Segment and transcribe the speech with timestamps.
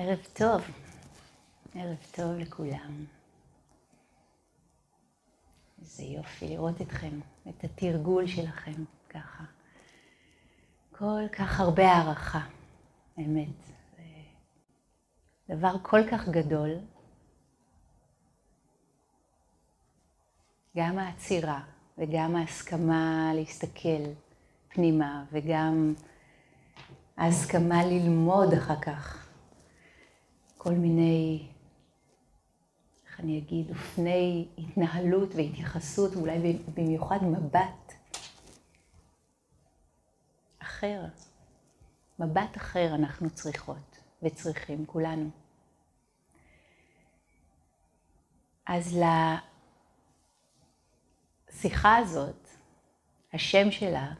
[0.00, 0.62] ערב טוב,
[1.74, 3.04] ערב טוב לכולם.
[5.80, 9.44] איזה יופי לראות אתכם, את התרגול שלכם ככה.
[10.90, 12.40] כל כך הרבה הערכה,
[13.18, 13.70] אמת.
[15.48, 16.70] דבר כל כך גדול.
[20.76, 21.60] גם העצירה
[21.98, 24.04] וגם ההסכמה להסתכל
[24.68, 25.94] פנימה וגם
[27.16, 29.27] ההסכמה ללמוד אחר כך
[30.58, 31.48] כל מיני,
[33.06, 37.92] איך אני אגיד, אופני התנהלות והתייחסות, ואולי במיוחד מבט
[40.58, 41.04] אחר.
[42.18, 45.30] מבט אחר אנחנו צריכות וצריכים, כולנו.
[48.66, 48.98] אז
[51.50, 52.48] לשיחה הזאת,
[53.32, 54.14] השם שלה,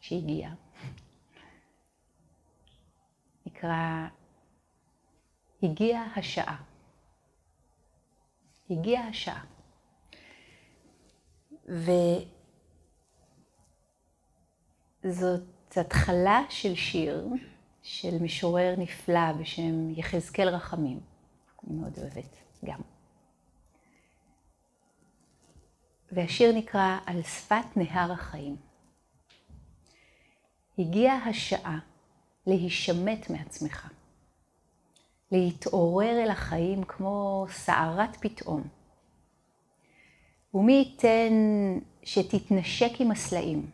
[0.00, 0.50] שהגיע,
[3.46, 4.08] נקרא
[5.62, 6.62] הגיעה השעה.
[8.70, 9.44] הגיעה השעה.
[15.04, 15.42] וזאת
[15.76, 17.26] התחלה של שיר
[17.82, 21.00] של משורר נפלא בשם יחזקאל רחמים.
[21.64, 22.80] אני מאוד אוהבת גם.
[26.12, 28.56] והשיר נקרא על שפת נהר החיים.
[30.78, 31.78] הגיעה השעה
[32.46, 33.99] להישמט מעצמך.
[35.32, 38.62] להתעורר אל החיים כמו סערת פתאום.
[40.54, 41.32] ומי ייתן
[42.02, 43.70] שתתנשק עם הסלעים,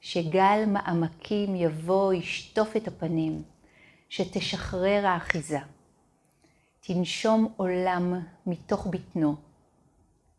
[0.00, 3.42] שגל מעמקים יבוא ישטוף את הפנים,
[4.08, 5.58] שתשחרר האחיזה.
[6.80, 8.14] תנשום עולם
[8.46, 9.36] מתוך בטנו,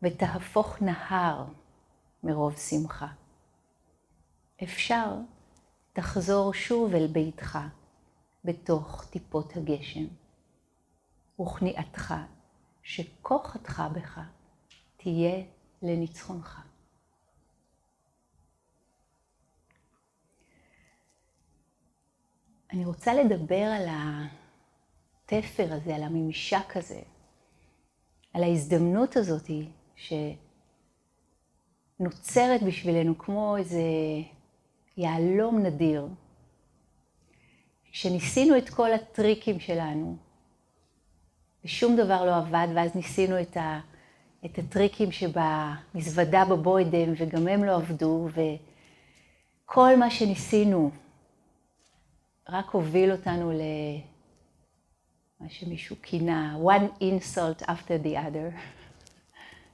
[0.02, 1.44] ותהפוך נהר
[2.24, 3.06] מרוב שמחה.
[4.62, 5.14] אפשר,
[5.92, 7.58] תחזור שוב אל ביתך.
[8.44, 10.06] בתוך טיפות הגשם.
[11.40, 12.14] וכניעתך,
[12.82, 14.20] שכוחתך בך,
[14.96, 15.42] תהיה
[15.82, 16.60] לניצחונך.
[22.72, 27.00] אני רוצה לדבר על התפר הזה, על הממשק הזה,
[28.34, 29.50] על ההזדמנות הזאת
[31.98, 33.82] שנוצרת בשבילנו כמו איזה
[34.96, 36.08] יהלום נדיר,
[37.92, 40.16] כשניסינו את כל הטריקים שלנו,
[41.64, 43.80] ושום דבר לא עבד, ואז ניסינו את, ה,
[44.44, 48.28] את הטריקים שבמזוודה בבוידם, וגם הם לא עבדו,
[49.64, 50.90] וכל מה שניסינו
[52.48, 53.52] רק הוביל אותנו
[55.40, 58.58] למה שמישהו כינה one insult after the other,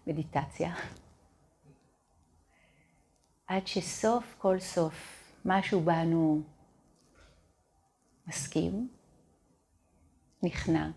[0.06, 0.74] מדיטציה.
[3.46, 6.42] עד שסוף כל סוף משהו בנו
[8.26, 8.88] מסכים,
[10.42, 10.90] נכנע.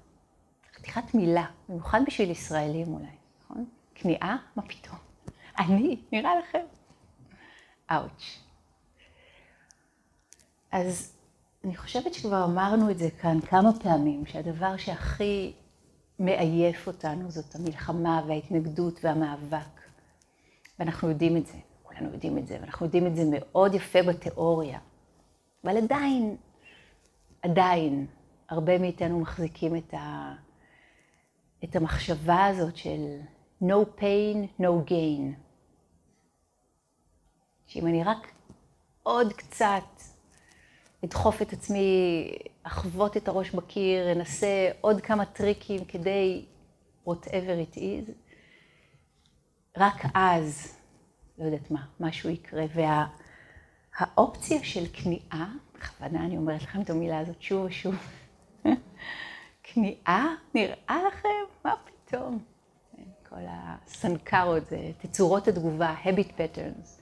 [0.75, 3.65] חתיכת מילה, במיוחד בשביל ישראלים אולי, נכון?
[3.95, 4.37] כניעה?
[4.55, 4.97] מה פתאום?
[5.59, 6.01] אני?
[6.11, 6.65] נראה לכם?
[7.91, 8.39] אאוץ'.
[10.71, 11.13] אז
[11.63, 15.53] אני חושבת שכבר אמרנו את זה כאן כמה פעמים, שהדבר שהכי
[16.19, 19.79] מעייף אותנו זאת המלחמה וההתנגדות והמאבק.
[20.79, 24.79] ואנחנו יודעים את זה, כולנו יודעים את זה, ואנחנו יודעים את זה מאוד יפה בתיאוריה.
[25.63, 26.37] אבל עדיין
[27.41, 28.07] עדיין
[28.49, 30.33] הרבה מאיתנו מחזיקים את, ה,
[31.63, 33.19] את המחשבה הזאת של
[33.63, 35.35] no pain, no gain.
[37.67, 38.31] שאם אני רק
[39.03, 39.83] עוד קצת
[41.05, 42.29] אדחוף את עצמי,
[42.63, 46.45] אחבוט את הראש בקיר, אנסה עוד כמה טריקים כדי
[47.07, 48.11] whatever it is,
[49.77, 50.77] רק אז,
[51.37, 52.65] לא יודעת מה, משהו יקרה.
[53.99, 57.95] והאופציה של כניעה בכוונה אני אומרת לכם את המילה הזאת שוב ושוב.
[59.63, 60.35] כניעה?
[60.53, 61.29] נראה לכם?
[61.65, 62.39] מה פתאום?
[62.95, 67.01] כן, כל הסנקרות, זה תצורות התגובה, habit patterns,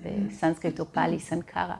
[0.00, 1.76] בסנסקריט או פאלי, סנקרה.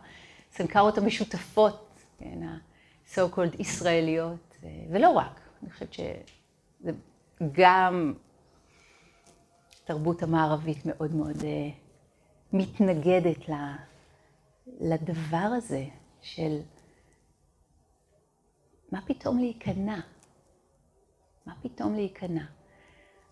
[0.52, 4.56] סנקרות המשותפות, כן, ה-so called ישראליות,
[4.90, 6.92] ולא רק, אני חושבת שזה
[7.52, 8.14] גם
[9.82, 11.70] התרבות המערבית מאוד מאוד אה,
[12.52, 13.48] מתנגדת
[14.80, 15.84] לדבר הזה
[16.22, 16.60] של
[18.92, 20.00] מה פתאום להיכנע?
[21.46, 22.44] מה פתאום להיכנע?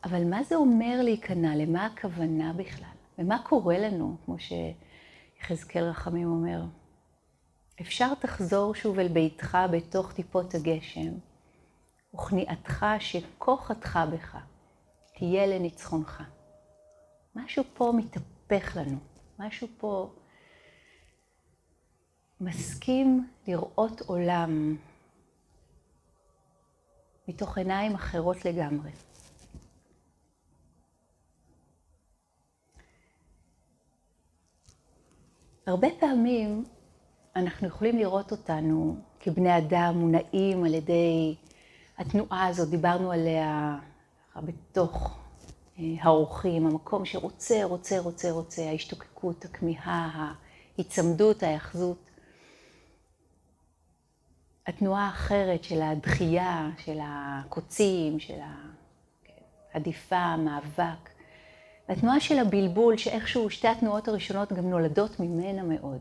[0.05, 1.57] אבל מה זה אומר להיכנע?
[1.57, 2.89] למה הכוונה בכלל?
[3.19, 6.63] ומה קורה לנו, כמו שיחזקאל רחמים אומר?
[7.81, 11.13] אפשר תחזור שוב אל ביתך בתוך טיפות הגשם,
[12.15, 14.37] וכניעתך שכוחתך בך
[15.15, 16.23] תהיה לניצחונך.
[17.37, 18.99] משהו פה מתהפך לנו,
[19.39, 20.11] משהו פה
[22.41, 24.77] מסכים לראות עולם
[27.29, 28.91] מתוך עיניים אחרות לגמרי.
[35.67, 36.65] הרבה פעמים
[37.37, 41.35] אנחנו יכולים לראות אותנו כבני אדם מונעים על ידי
[41.99, 43.79] התנועה הזאת, דיברנו עליה
[44.37, 45.19] בתוך
[45.79, 50.35] אה, האורחים, המקום שרוצה, רוצה, רוצה, רוצה, ההשתוקקות, הכמיהה,
[50.77, 52.10] ההיצמדות, ההאחזות.
[54.67, 58.39] התנועה האחרת של הדחייה, של הקוצים, של
[59.75, 61.11] ההדיפה, המאבק.
[61.89, 66.01] והתנועה של הבלבול, שאיכשהו שתי התנועות הראשונות גם נולדות ממנה מאוד.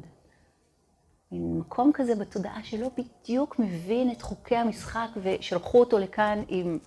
[1.32, 6.80] מין מקום כזה בתודעה שלא בדיוק מבין את חוקי המשחק ושלחו אותו לכאן עם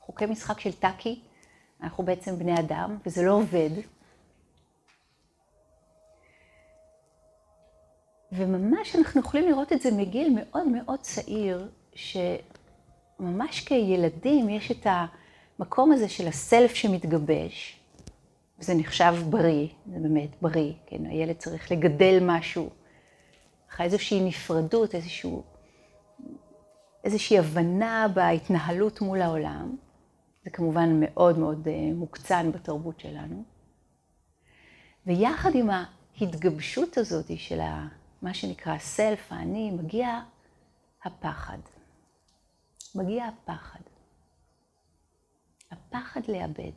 [0.00, 1.20] חוקי משחק של טאקי.
[1.82, 3.70] אנחנו בעצם בני אדם, וזה לא עובד.
[8.36, 14.86] וממש אנחנו יכולים לראות את זה מגיל מאוד מאוד צעיר, שממש כילדים יש את
[15.58, 17.80] המקום הזה של הסלף שמתגבש,
[18.58, 22.70] וזה נחשב בריא, זה באמת בריא, כן, הילד צריך לגדל משהו,
[23.70, 25.42] אחרי איזושהי נפרדות, איזשהו,
[27.04, 29.76] איזושהי הבנה בהתנהלות מול העולם,
[30.44, 33.44] זה כמובן מאוד מאוד אה, מוקצן בתרבות שלנו,
[35.06, 37.86] ויחד עם ההתגבשות הזאת של ה...
[38.24, 40.20] מה שנקרא סלף, האני, מגיע
[41.02, 41.58] הפחד.
[42.94, 43.80] מגיע הפחד.
[45.70, 46.72] הפחד לאבד.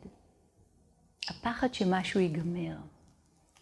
[1.28, 2.76] הפחד שמשהו ייגמר.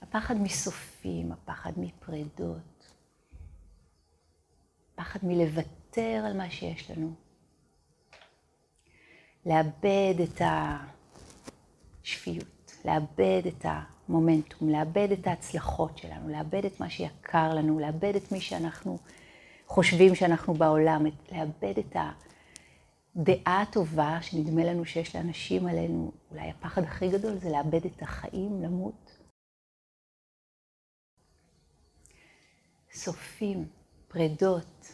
[0.03, 2.93] הפחד מסופים, הפחד מפרדות.
[4.95, 7.15] פחד מלוותר על מה שיש לנו.
[9.47, 10.41] לאבד את
[12.03, 13.96] השפיות, לאבד את ה...
[14.09, 18.99] מומנטום, לאבד את ההצלחות שלנו, לאבד את מה שיקר לנו, לאבד את מי שאנחנו
[19.67, 21.97] חושבים שאנחנו בעולם, לאבד את
[23.17, 28.63] הדעה הטובה שנדמה לנו שיש לאנשים עלינו, אולי הפחד הכי גדול זה לאבד את החיים,
[28.63, 29.19] למות.
[32.93, 33.69] סופים,
[34.09, 34.93] פרדות.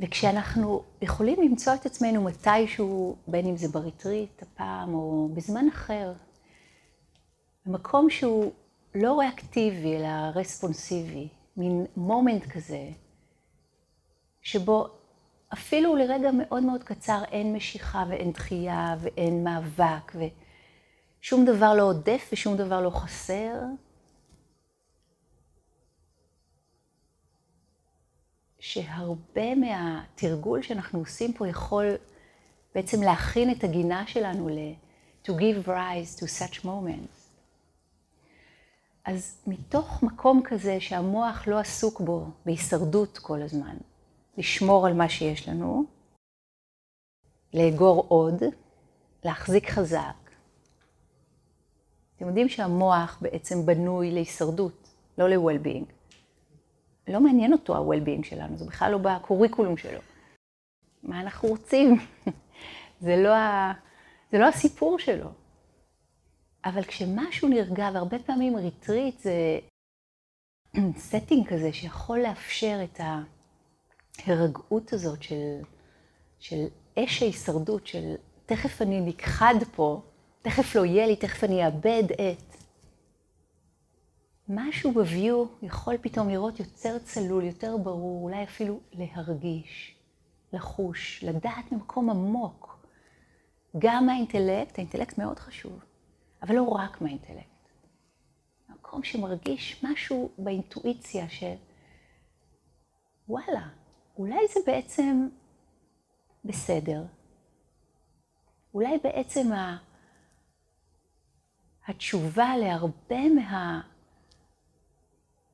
[0.00, 6.12] וכשאנחנו יכולים למצוא את עצמנו מתישהו, בין אם זה בריטריט הפעם או בזמן אחר,
[7.66, 8.52] במקום שהוא
[8.94, 12.90] לא ריאקטיבי, אלא רספונסיבי, מין moment כזה,
[14.42, 14.88] שבו
[15.52, 20.12] אפילו לרגע מאוד מאוד קצר אין משיכה ואין דחייה ואין מאבק
[21.20, 23.54] ושום דבר לא עודף ושום דבר לא חסר.
[28.58, 31.86] שהרבה מהתרגול שאנחנו עושים פה יכול
[32.74, 34.74] בעצם להכין את הגינה שלנו ל-
[35.24, 37.21] to give rise to such moments.
[39.04, 43.76] אז מתוך מקום כזה שהמוח לא עסוק בו בהישרדות כל הזמן,
[44.38, 45.84] לשמור על מה שיש לנו,
[47.54, 48.42] לאגור עוד,
[49.24, 50.30] להחזיק חזק.
[52.16, 54.88] אתם יודעים שהמוח בעצם בנוי להישרדות,
[55.18, 55.92] לא ל-well-being.
[57.08, 60.00] לא מעניין אותו ה-well-being שלנו, זה בכלל לא בקוריקולום שלו.
[61.02, 61.96] מה אנחנו רוצים?
[63.04, 63.72] זה, לא ה...
[64.32, 65.41] זה לא הסיפור שלו.
[66.64, 69.58] אבל כשמשהו נרגע, והרבה פעמים ריטריט זה
[70.98, 73.00] setting כזה שיכול לאפשר את
[74.18, 75.60] ההירגעות הזאת של,
[76.38, 76.64] של
[76.98, 78.14] אש ההישרדות, של
[78.46, 80.02] תכף אני נכחד פה,
[80.42, 82.56] תכף לא יהיה לי, תכף אני אאבד את.
[84.48, 89.96] משהו בביו יכול פתאום לראות יותר צלול, יותר ברור, אולי אפילו להרגיש,
[90.52, 92.86] לחוש, לדעת ממקום עמוק.
[93.78, 95.84] גם האינטלקט, האינטלקט מאוד חשוב,
[96.42, 97.68] אבל לא רק מהאינטלקט.
[98.68, 101.54] מקום שמרגיש משהו באינטואיציה של
[103.28, 103.68] וואלה,
[104.18, 105.28] אולי זה בעצם
[106.44, 107.04] בסדר.
[108.74, 109.76] אולי בעצם ה...
[111.86, 113.80] התשובה להרבה מה...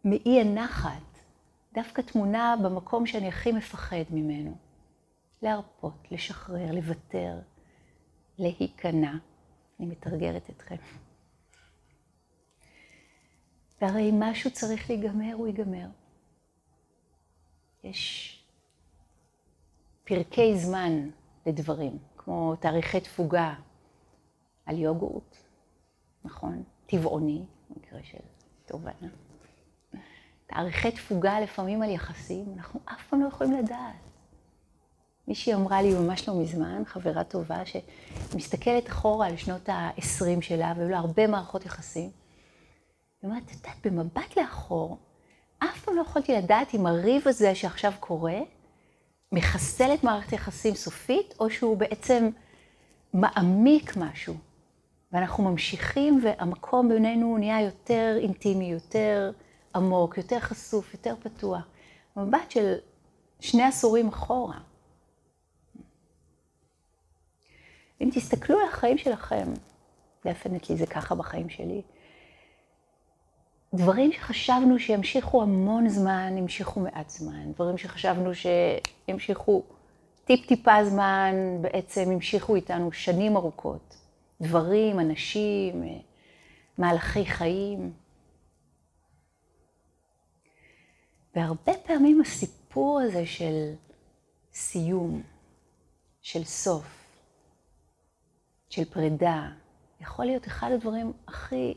[0.05, 1.19] מאי הנחת,
[1.73, 4.57] דווקא תמונה במקום שאני הכי מפחד ממנו.
[5.43, 7.39] להרפות, לשחרר, לוותר,
[8.39, 9.13] להיכנע.
[9.81, 10.77] אני מתרגרת אתכם.
[13.81, 15.87] והרי אם משהו צריך להיגמר, הוא ייגמר.
[17.85, 18.35] יש
[20.05, 21.11] פרקי זמן
[21.47, 23.55] לדברים, כמו תאריכי תפוגה
[24.67, 25.37] על יוגורט,
[26.25, 26.63] נכון?
[26.87, 28.19] טבעוני, במקרה של
[28.67, 29.09] תובנה.
[30.47, 34.08] תאריכי תפוגה לפעמים על יחסים, אנחנו אף פעם לא יכולים לדעת.
[35.29, 40.89] מישהי אמרה לי ממש לא מזמן, חברה טובה, שמסתכלת אחורה על שנות ה-20 שלה, והיו
[40.89, 42.11] לה הרבה מערכות יחסים.
[43.23, 44.99] היא אומרת, את יודעת, במבט לאחור,
[45.59, 48.39] אף פעם לא יכולתי לדעת אם הריב הזה שעכשיו קורה,
[49.33, 52.31] מחסל את מערכת היחסים סופית, או שהוא בעצם
[53.13, 54.35] מעמיק משהו.
[55.13, 59.31] ואנחנו ממשיכים, והמקום בינינו נהיה יותר אינטימי, יותר
[59.75, 61.63] עמוק, יותר חשוף, יותר פתוח.
[62.17, 62.75] מבט של
[63.41, 64.59] שני עשורים אחורה.
[68.01, 69.53] אם תסתכלו על החיים שלכם,
[70.27, 71.83] דפנטלי זה ככה בחיים שלי,
[73.75, 77.53] דברים שחשבנו שימשיכו המון זמן, המשיכו מעט זמן.
[77.53, 79.63] דברים שחשבנו שימשיכו
[80.25, 83.97] טיפ-טיפה זמן, בעצם המשיכו איתנו שנים ארוכות.
[84.41, 85.85] דברים, אנשים,
[86.79, 87.93] מהלכי חיים.
[91.37, 93.73] והרבה פעמים הסיפור הזה של
[94.53, 95.23] סיום,
[96.23, 96.98] של סוף,
[98.69, 99.49] של פרידה,
[100.01, 101.75] יכול להיות אחד הדברים הכי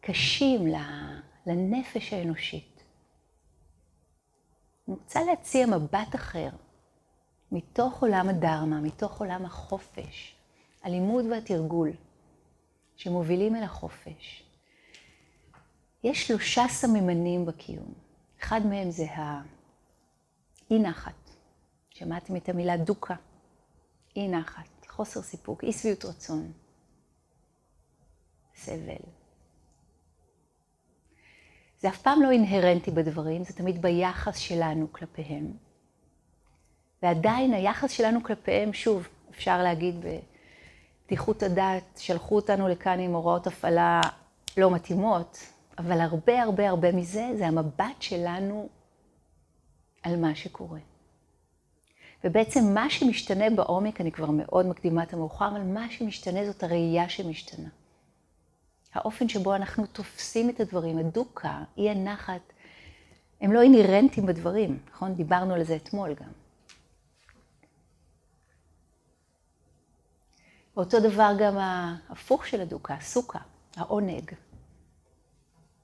[0.00, 0.66] קשים
[1.46, 2.82] לנפש האנושית.
[4.88, 6.48] אני רוצה להציע מבט אחר,
[7.52, 10.36] מתוך עולם הדרמה, מתוך עולם החופש,
[10.82, 11.90] הלימוד והתרגול,
[12.96, 14.44] שמובילים אל החופש.
[16.04, 17.94] יש שלושה סממנים בקיום.
[18.40, 21.30] אחד מהם זה האי נחת.
[21.90, 23.14] שמעתם את המילה דוקה?
[24.16, 26.52] אי נחת, חוסר סיפוק, אי שביעות רצון,
[28.56, 29.04] סבל.
[31.80, 35.52] זה אף פעם לא אינהרנטי בדברים, זה תמיד ביחס שלנו כלפיהם.
[37.02, 39.94] ועדיין היחס שלנו כלפיהם, שוב, אפשר להגיד
[41.04, 44.00] בפתיחות הדעת, שלחו אותנו לכאן עם הוראות הפעלה
[44.56, 45.38] לא מתאימות,
[45.78, 48.68] אבל הרבה הרבה הרבה מזה זה המבט שלנו
[50.02, 50.93] על מה שקורה.
[52.24, 57.08] ובעצם מה שמשתנה בעומק, אני כבר מאוד מקדימה את המאוחר, אבל מה שמשתנה זאת הראייה
[57.08, 57.68] שמשתנה.
[58.94, 62.52] האופן שבו אנחנו תופסים את הדברים, הדוקה, אי הנחת,
[63.40, 65.14] הם לא אינהרנטיים בדברים, נכון?
[65.14, 66.30] דיברנו על זה אתמול גם.
[70.76, 73.38] ואותו דבר גם ההפוך של הדוקה, הסוכה,
[73.76, 74.30] העונג.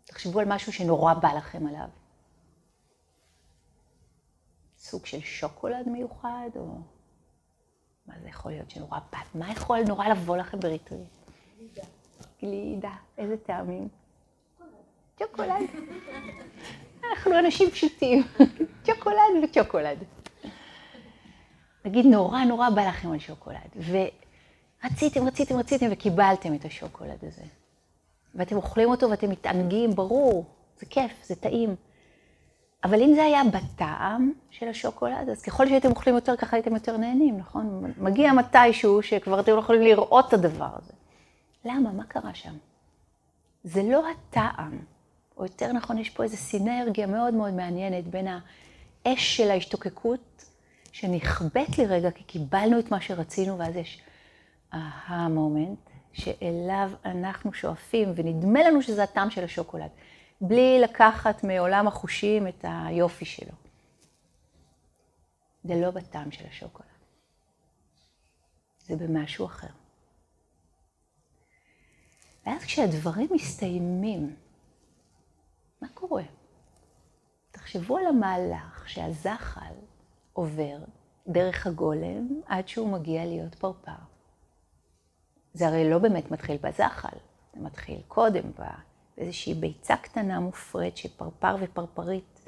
[0.05, 1.89] תחשבו על משהו שנורא בא לכם עליו.
[4.91, 6.67] סוג של שוקולד מיוחד, או
[8.07, 9.19] מה זה יכול להיות שנורא בא?
[9.35, 10.59] מה יכול נורא לבוא לכם?
[10.59, 11.83] גלידה.
[12.43, 13.89] גלידה, איזה טעמים?
[15.19, 15.63] צ'וקולד.
[17.11, 18.23] אנחנו אנשים פשוטים.
[18.85, 19.99] צ'וקולד וצ'וקולד.
[21.85, 27.45] נגיד נורא נורא בא לכם על שוקולד, ורציתם, רציתם, רציתם וקיבלתם את השוקולד הזה.
[28.35, 30.45] ואתם אוכלים אותו ואתם מתענגים, ברור,
[30.79, 31.77] זה כיף, זה טעים.
[32.85, 36.97] אבל אם זה היה בטעם של השוקולד, אז ככל שהייתם אוכלים יותר, ככה הייתם יותר
[36.97, 37.93] נהנים, נכון?
[37.99, 40.93] מגיע מתישהו שכבר אתם לא יכולים לראות את הדבר הזה.
[41.65, 41.93] למה?
[41.93, 42.55] מה קרה שם?
[43.65, 44.79] זה לא הטעם,
[45.37, 48.27] או יותר נכון, יש פה איזו סינרגיה מאוד מאוד מעניינת בין
[49.07, 50.45] האש של ההשתוקקות,
[50.93, 54.01] שנכבט לרגע כי קיבלנו את מה שרצינו, ואז יש
[54.75, 55.79] אהה מומנט,
[56.13, 59.91] שאליו אנחנו שואפים, ונדמה לנו שזה הטעם של השוקולד,
[60.41, 63.53] בלי לקחת מעולם החושים את היופי שלו.
[65.65, 66.89] זה לא בטעם של השוקולד,
[68.87, 69.67] זה במשהו אחר.
[72.47, 74.37] ואז כשהדברים מסתיימים,
[75.83, 76.23] מה קורה?
[77.51, 79.75] תחשבו על המהלך שהזחל
[80.33, 80.79] עובר
[81.29, 83.93] דרך הגולם עד שהוא מגיע להיות פרפר.
[85.53, 87.19] זה הרי לא באמת מתחיל בזחל,
[87.55, 88.53] זה מתחיל קודם
[89.21, 92.41] באיזושהי ביצה קטנה מופרית שפרפר ופרפרית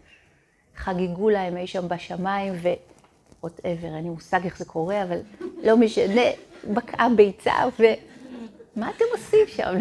[0.77, 5.21] חגגו להם אי שם בשמיים ו-whatever, אין לי מושג איך זה קורה, אבל
[5.63, 6.23] לא משנה,
[6.75, 9.79] בקעה ביצה ומה אתם עושים שם?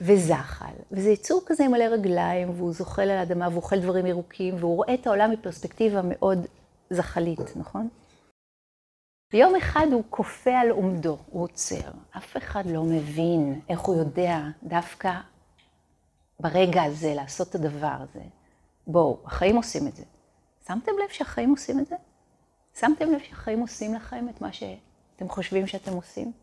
[0.00, 4.54] וזחל, וזה יצור כזה עם מלא רגליים, והוא זוחל על האדמה, והוא אוכל דברים ירוקים,
[4.58, 6.46] והוא רואה את העולם מפרספקטיבה מאוד
[6.90, 7.88] זחלית, נכון?
[9.32, 11.90] ויום אחד הוא כופה על עומדו, הוא עוצר.
[12.16, 15.12] אף אחד לא מבין איך הוא יודע דווקא
[16.40, 18.20] ברגע הזה לעשות את הדבר הזה.
[18.86, 20.04] בואו, החיים עושים את זה.
[20.66, 21.96] שמתם לב שהחיים עושים את זה?
[22.80, 26.32] שמתם לב שהחיים עושים לכם את מה שאתם חושבים שאתם עושים?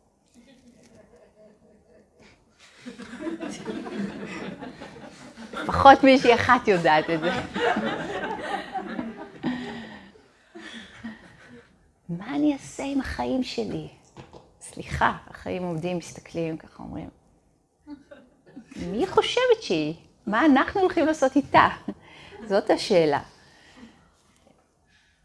[5.53, 7.31] לפחות מישהי אחת יודעת את זה.
[12.09, 13.87] מה אני אעשה עם החיים שלי?
[14.61, 17.09] סליחה, החיים עומדים, מסתכלים, ככה אומרים.
[18.75, 19.95] מי חושבת שהיא?
[20.27, 21.67] מה אנחנו הולכים לעשות איתה?
[22.49, 23.21] זאת השאלה.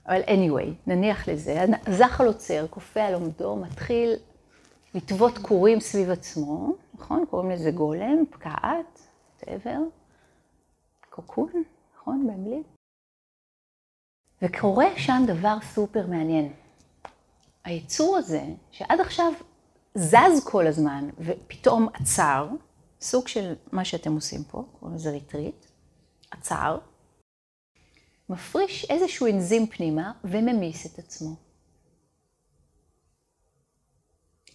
[0.06, 4.14] אבל anyway, נניח לזה, זחל עוצר, כופה על עומדו, מתחיל
[4.94, 7.24] לטוות כורים סביב עצמו, נכון?
[7.30, 9.00] קוראים לזה גולם, פקעת,
[9.40, 9.78] whatever,
[11.10, 11.62] cocoon,
[11.96, 12.26] נכון?
[12.26, 12.66] באנגלית.
[14.42, 16.52] וקורה שם דבר סופר מעניין.
[17.64, 19.32] היצור הזה, שעד עכשיו
[19.94, 22.48] זז כל הזמן ופתאום עצר,
[23.00, 25.66] סוג של מה שאתם עושים פה, קוראים לזה ריטריט,
[26.30, 26.78] עצר,
[28.28, 31.36] מפריש איזשהו אנזים פנימה וממיס את עצמו.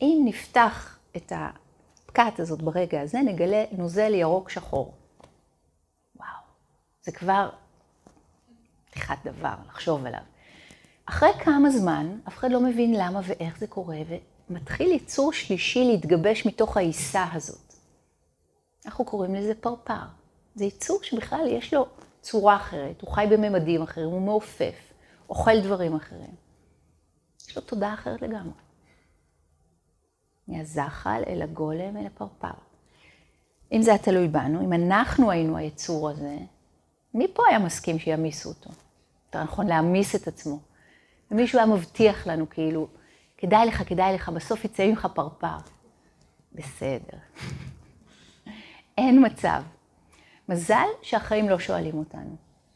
[0.01, 4.93] אם נפתח את הפקעת הזאת ברגע הזה, נגלה נוזל ירוק שחור.
[6.15, 6.27] וואו,
[7.01, 7.49] זה כבר
[8.85, 10.21] פתיחת דבר, לחשוב עליו.
[11.09, 13.97] אחרי כמה זמן, אף אחד לא מבין למה ואיך זה קורה,
[14.49, 17.73] ומתחיל יצור שלישי להתגבש מתוך העיסה הזאת.
[18.85, 19.93] אנחנו קוראים לזה פרפר.
[20.55, 21.87] זה יצור שבכלל יש לו
[22.21, 24.75] צורה אחרת, הוא חי בממדים אחרים, הוא מעופף,
[25.29, 26.35] אוכל דברים אחרים.
[27.47, 28.53] יש לו תודעה אחרת לגמרי.
[30.47, 32.57] מהזחל אל הגולם אל הפרפר.
[33.71, 36.37] אם זה היה תלוי בנו, אם אנחנו היינו היצור הזה,
[37.13, 38.69] מי פה היה מסכים שימיסו אותו?
[39.25, 40.68] יותר נכון, להעמיס את עצמו.
[41.31, 42.87] ומישהו היה מבטיח לנו, כאילו,
[43.37, 45.57] כדאי לך, כדאי לך, בסוף יצא ממך פרפר.
[46.53, 47.17] בסדר.
[48.97, 49.63] אין מצב.
[50.49, 52.35] מזל שהחיים לא שואלים אותנו.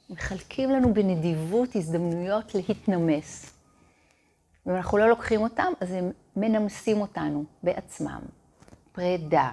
[0.10, 3.54] מחלקים לנו בנדיבות הזדמנויות להתנמס.
[4.66, 8.22] ואם אנחנו לא לוקחים אותם, אז הם מנמסים אותנו בעצמם.
[8.92, 9.52] פרידה,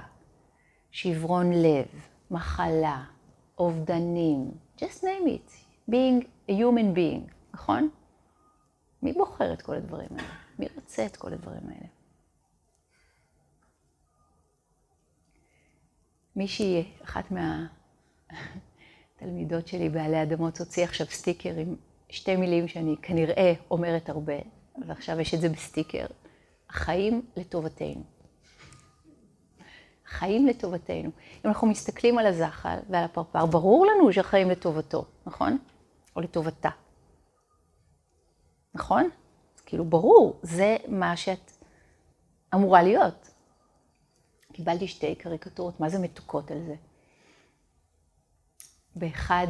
[0.91, 1.87] שברון לב,
[2.31, 3.03] מחלה,
[3.59, 5.53] אובדנים, just name it,
[5.91, 7.89] being a human being, נכון?
[9.03, 10.29] מי בוחר את כל הדברים האלה?
[10.59, 11.87] מי רוצה את כל הדברים האלה?
[16.37, 17.25] מישהי, אחת
[19.21, 21.77] מהתלמידות שלי בעלי אדמות, הוציאה עכשיו סטיקר עם
[22.09, 24.39] שתי מילים שאני כנראה אומרת הרבה,
[24.87, 26.07] ועכשיו יש את זה בסטיקר.
[26.69, 28.03] החיים לטובתנו.
[30.07, 31.11] חיים לטובתנו.
[31.45, 35.59] אם אנחנו מסתכלים על הזחל ועל הפרפר, ברור לנו שהחיים לטובתו, נכון?
[36.17, 36.71] או לטובתה.
[38.75, 39.11] נכון?
[39.67, 41.53] כאילו, ברור, זה מה שאת
[42.55, 43.31] אמורה להיות.
[44.53, 46.75] קיבלתי שתי קריקטורות, מה זה מתוקות על זה?
[48.97, 49.47] באחד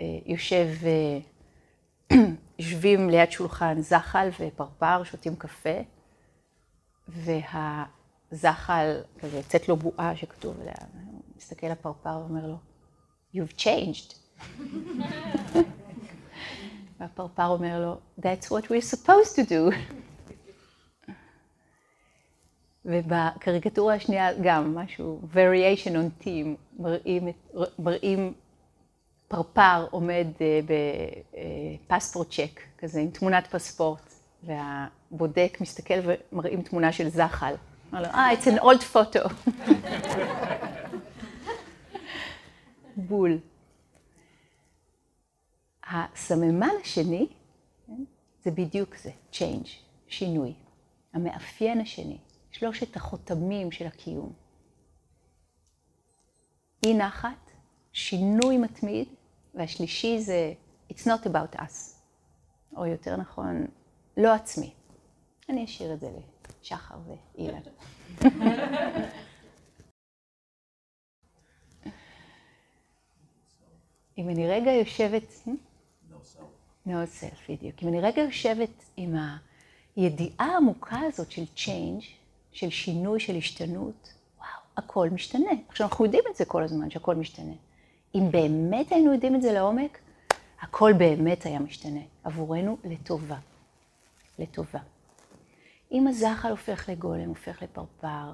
[0.00, 1.18] אה, יושב, אה,
[2.58, 5.78] יושבים ליד שולחן זחל ופרפר, שותים קפה,
[7.08, 10.74] והזחל, כזה יוצאת לו בועה שכתוב עליה,
[11.36, 12.56] מסתכל לפרפר ואומר לו,
[13.34, 14.14] You've changed.
[17.04, 19.74] והפרפר אומר לו, That's what we're supposed to do.
[22.84, 27.28] ובקריקטורה השנייה גם משהו, variation on team, מראים,
[27.78, 28.32] מראים
[29.28, 30.60] פרפר עומד אה,
[31.88, 37.54] בפספורט צ'ק, כזה עם תמונת פספורט, והבודק מסתכל ומראים תמונה של זחל.
[37.92, 39.32] אמר לו, אה, it's an old photo.
[43.08, 43.38] בול.
[45.94, 47.26] הסממן השני,
[47.86, 48.04] כן,
[48.42, 49.68] זה בדיוק זה, change,
[50.08, 50.54] שינוי.
[51.12, 52.18] המאפיין השני,
[52.50, 54.32] שלושת החותמים של הקיום.
[56.86, 57.50] אי נחת,
[57.92, 59.08] שינוי מתמיד,
[59.54, 60.52] והשלישי זה
[60.90, 61.94] It's not about us,
[62.76, 63.66] או יותר נכון,
[64.16, 64.74] לא עצמי.
[65.48, 66.10] אני אשאיר את זה
[66.62, 67.60] לשחר ואילן.
[74.18, 75.22] אם אני רגע יושבת...
[76.86, 77.82] No self, בדיוק.
[77.82, 79.16] אם אני רגע יושבת עם
[79.96, 82.04] הידיעה העמוקה הזאת של change,
[82.52, 85.50] של שינוי, של השתנות, וואו, הכל משתנה.
[85.68, 87.52] עכשיו, אנחנו יודעים את זה כל הזמן, שהכל משתנה.
[88.14, 89.98] אם באמת היינו יודעים את זה לעומק,
[90.60, 93.38] הכל באמת היה משתנה עבורנו לטובה.
[94.38, 94.80] לטובה.
[95.92, 98.32] אם הזחל הופך לגולם, הופך לפרפר,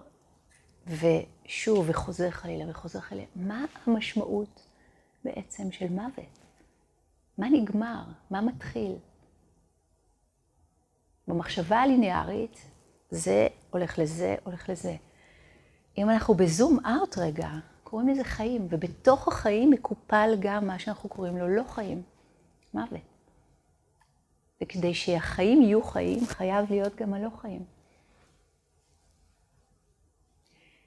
[0.87, 4.63] ושוב, וחוזר חלילה וחוזר חלילה, מה המשמעות
[5.25, 6.39] בעצם של מוות?
[7.40, 8.03] מה נגמר?
[8.31, 8.96] מה מתחיל?
[11.29, 12.64] במחשבה הליניארית,
[13.11, 14.96] זה הולך לזה, הולך לזה.
[15.98, 17.48] אם אנחנו בזום אאוט רגע,
[17.85, 22.03] קוראים לזה חיים, ובתוך החיים מקופל גם מה שאנחנו קוראים לו לא חיים,
[22.74, 23.00] מוות.
[24.62, 27.64] וכדי שהחיים יהיו חיים, חייב להיות גם הלא חיים.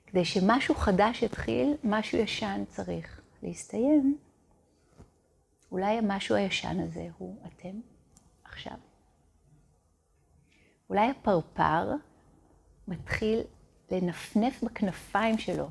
[0.08, 4.18] כדי שמשהו חדש יתחיל, משהו ישן צריך להסתיים.
[5.74, 7.80] אולי המשהו הישן הזה הוא אתם
[8.44, 8.78] עכשיו.
[10.90, 11.92] אולי הפרפר
[12.88, 13.42] מתחיל
[13.92, 15.70] לנפנף בכנפיים שלו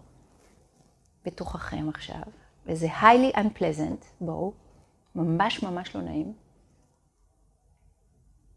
[1.24, 2.22] בתוככם עכשיו,
[2.66, 4.52] וזה highly unpleasant, בואו,
[5.14, 6.34] ממש ממש לא נעים.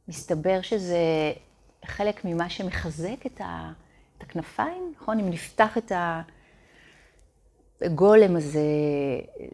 [0.08, 1.34] מסתבר שזה
[1.86, 3.72] חלק ממה שמחזק את, ה,
[4.18, 5.20] את הכנפיים, נכון?
[5.20, 5.92] אם נפתח את
[7.86, 8.62] הגולם הזה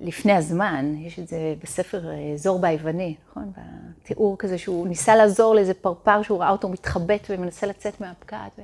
[0.02, 2.02] לפני הזמן, יש את זה בספר
[2.36, 3.52] זור ביווני, נכון?
[4.04, 8.60] תיאור כזה שהוא ניסה לעזור לאיזה פרפר שהוא ראה אותו מתחבט ומנסה לצאת מהפקעת.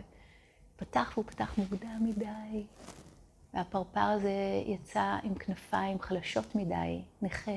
[0.77, 2.63] ופתח והוא פתח מוקדם מדי,
[3.53, 4.31] והפרפר הזה
[4.65, 7.51] יצא עם כנפיים חלשות מדי, נכה,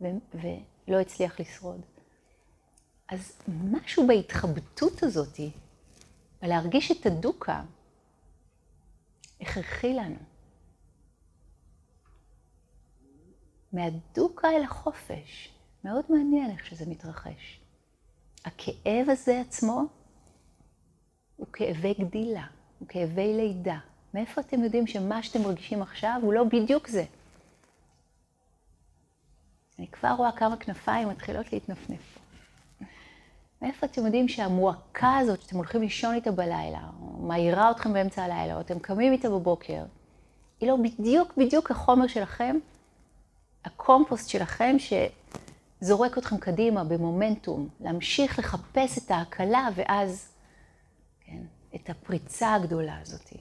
[0.00, 1.80] ו- ולא הצליח לשרוד.
[3.08, 5.40] אז משהו בהתחבטות הזאת,
[6.42, 7.62] ולהרגיש את הדוקה,
[9.40, 10.31] הכרחי לנו.
[13.72, 15.52] מהדוקה אל החופש.
[15.84, 17.60] מאוד מעניין איך שזה מתרחש.
[18.44, 19.82] הכאב הזה עצמו
[21.36, 22.46] הוא כאבי גדילה,
[22.78, 23.78] הוא כאבי לידה.
[24.14, 27.04] מאיפה אתם יודעים שמה שאתם מרגישים עכשיו הוא לא בדיוק זה?
[29.78, 32.20] אני כבר רואה כמה כנפיים מתחילות להתנפנף פה.
[33.62, 38.54] מאיפה אתם יודעים שהמועקה הזאת שאתם הולכים לישון איתה בלילה, או מעירה אתכם באמצע הלילה,
[38.54, 39.84] או אתם קמים איתה בבוקר,
[40.60, 42.56] היא לא בדיוק בדיוק החומר שלכם,
[43.64, 50.32] הקומפוסט שלכם שזורק אתכם קדימה במומנטום, להמשיך לחפש את ההקלה ואז,
[51.20, 51.42] כן,
[51.74, 53.32] את הפריצה הגדולה הזאת.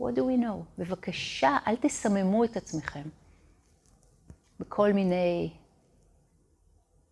[0.00, 0.78] What do we know?
[0.78, 3.02] בבקשה, אל תסממו את עצמכם
[4.60, 5.52] בכל מיני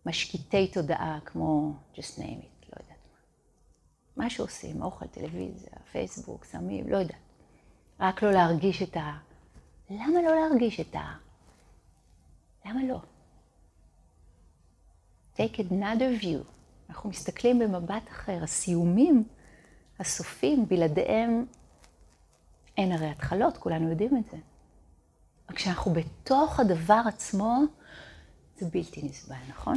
[0.05, 4.23] משקיטי תודעה כמו just name it, לא יודעת מה.
[4.23, 7.15] מה שעושים, אוכל, טלוויזיה, פייסבוק, סמים, לא יודעת.
[7.99, 9.17] רק לא להרגיש את ה...
[9.89, 11.28] למה לא להרגיש את ה...
[12.65, 13.01] למה לא?
[15.35, 16.43] take another view.
[16.89, 18.43] אנחנו מסתכלים במבט אחר.
[18.43, 19.23] הסיומים,
[19.99, 21.45] הסופים, בלעדיהם
[22.77, 24.37] אין הרי התחלות, כולנו יודעים את זה.
[25.49, 27.57] רק כשאנחנו בתוך הדבר עצמו,
[28.57, 29.75] זה בלתי נסבל, נכון?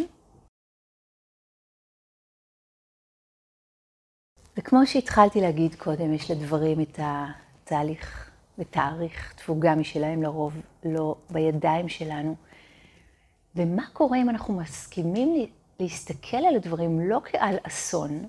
[4.56, 12.36] וכמו שהתחלתי להגיד קודם, יש לדברים את התהליך ותאריך תפוגה משלהם, לרוב לא בידיים שלנו.
[13.56, 15.46] ומה קורה אם אנחנו מסכימים
[15.80, 18.28] להסתכל על הדברים לא כעל אסון,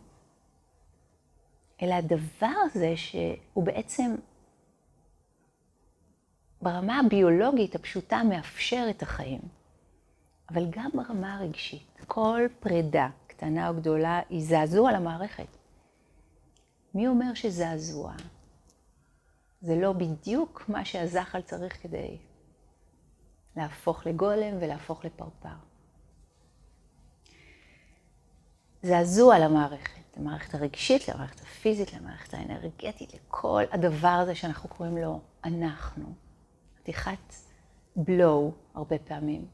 [1.82, 4.16] אלא הדבר הזה שהוא בעצם
[6.62, 9.42] ברמה הביולוגית הפשוטה מאפשר את החיים,
[10.50, 12.00] אבל גם ברמה הרגשית.
[12.08, 15.48] כל פרידה, קטנה או גדולה, היא זעזוע למערכת.
[16.96, 18.14] מי אומר שזעזוע?
[19.62, 22.18] זה לא בדיוק מה שהזחל צריך כדי
[23.58, 25.56] להפוך לגולם ולהפוך לפרפר.
[28.84, 36.14] זעזוע למערכת, למערכת הרגשית, למערכת הפיזית, למערכת האנרגטית, לכל הדבר הזה שאנחנו קוראים לו אנחנו.
[36.80, 37.34] חתיכת
[37.96, 39.46] בלואו הרבה פעמים.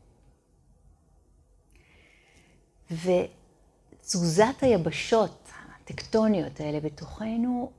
[2.91, 7.71] ותזוזת היבשות הטקטוניות האלה בתוכנו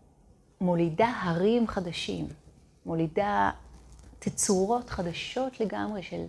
[0.60, 2.28] מולידה הרים חדשים,
[2.86, 3.50] מולידה
[4.20, 6.24] תצורות חדשות לגמרי של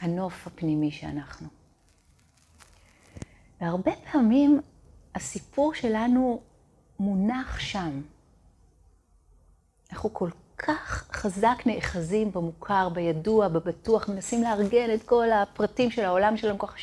[0.00, 1.48] הנוף הפנימי שאנחנו.
[3.60, 4.60] והרבה פעמים
[5.14, 6.40] הסיפור שלנו
[7.00, 8.00] מונח שם.
[9.92, 16.36] אנחנו כל כך חזק נאחזים במוכר, בידוע, בבטוח, מנסים לארגן את כל הפרטים של העולם
[16.36, 16.76] שלנו ככה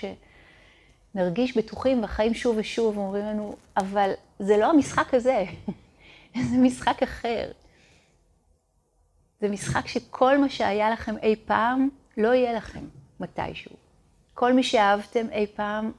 [1.13, 5.44] שנרגיש בטוחים והחיים שוב ושוב אומרים לנו, אבל זה לא המשחק הזה,
[6.50, 7.52] זה משחק אחר.
[9.41, 12.86] זה משחק שכל מה שהיה לכם אי פעם, לא יהיה לכם
[13.19, 13.76] מתישהו.
[14.34, 15.91] כל מי שאהבתם אי פעם,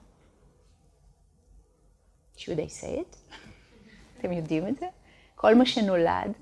[2.37, 3.17] should I say it?
[4.19, 4.87] אתם יודעים את זה?
[5.35, 6.33] כל מה שנולד,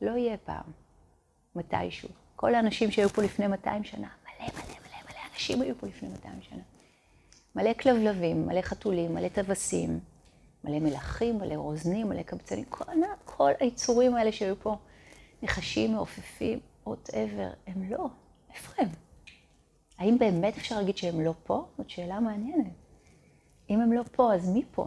[0.00, 0.64] לא יהיה פעם,
[1.56, 2.08] מתישהו.
[2.36, 6.08] כל האנשים שהיו פה לפני 200 שנה, מלא מלא מלא מלא אנשים היו פה לפני
[6.08, 6.62] 200 שנה.
[7.56, 10.00] מלא כלבלבים, מלא חתולים, מלא טווסים,
[10.64, 12.84] מלא מלכים, מלא רוזנים, מלא קבצנים, כל,
[13.24, 14.76] כל היצורים האלה שהיו פה,
[15.44, 18.08] נחשים, מעופפים, whatever, הם לא.
[18.54, 18.88] איפה הם?
[19.98, 21.66] האם באמת אפשר להגיד שהם לא פה?
[21.78, 22.72] זאת שאלה מעניינת.
[23.70, 24.86] אם הם לא פה, אז מי פה?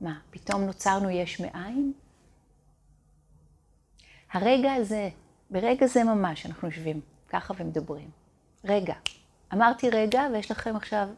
[0.00, 1.92] מה, פתאום נוצרנו יש מאין?
[4.32, 5.08] הרגע הזה,
[5.50, 8.10] ברגע זה ממש אנחנו יושבים ככה ומדברים.
[8.64, 8.94] רגע.
[9.52, 11.08] אמרתי רגע, ויש לכם עכשיו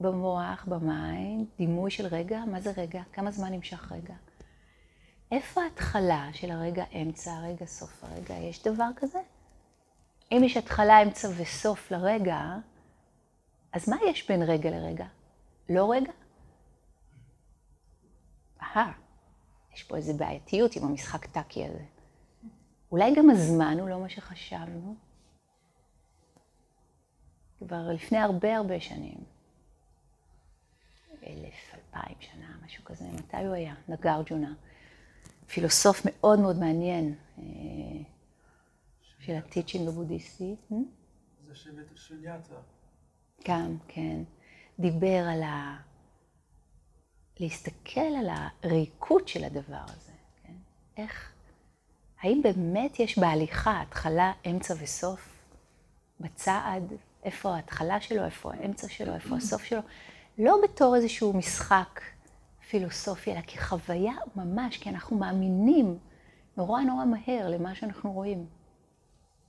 [0.00, 3.02] במוח, במים, דימוי של רגע, מה זה רגע?
[3.12, 4.14] כמה זמן נמשך רגע?
[5.32, 8.34] איפה ההתחלה של הרגע אמצע, הרגע סוף הרגע?
[8.34, 9.18] יש דבר כזה?
[10.32, 12.56] אם יש התחלה, אמצע וסוף לרגע,
[13.72, 15.06] אז מה יש בין רגע לרגע?
[15.68, 16.12] לא רגע?
[18.62, 18.92] אהה,
[19.74, 21.84] יש פה איזו בעייתיות עם המשחק טאקי הזה.
[22.92, 24.94] אולי גם הזמן הוא לא מה שחשבנו?
[27.58, 29.24] כבר לפני הרבה הרבה שנים,
[31.26, 33.74] אלף, אלפיים שנה, משהו כזה, מתי הוא היה?
[33.88, 34.54] נגרג'ונה.
[35.48, 37.44] פילוסוף מאוד מאוד מעניין אה,
[39.18, 40.56] של הטיצ'ינג הבודהיסטי.
[41.42, 42.54] זה שבט של יאטה.
[43.48, 44.22] גם, כן.
[44.78, 45.76] דיבר על ה...
[47.40, 48.28] להסתכל על
[48.62, 50.52] הריקות של הדבר הזה, כן?
[50.96, 51.32] איך,
[52.20, 55.38] האם באמת יש בהליכה התחלה, אמצע וסוף?
[56.20, 56.92] בצעד,
[57.24, 59.80] איפה ההתחלה שלו, איפה האמצע שלו, איפה הסוף שלו?
[60.38, 62.00] לא בתור איזשהו משחק
[62.68, 65.98] פילוסופי, אלא כחוויה ממש, כי אנחנו מאמינים
[66.56, 68.46] נורא נורא מהר למה שאנחנו רואים.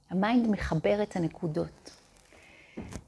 [0.10, 1.92] ה mind מחבר את הנקודות.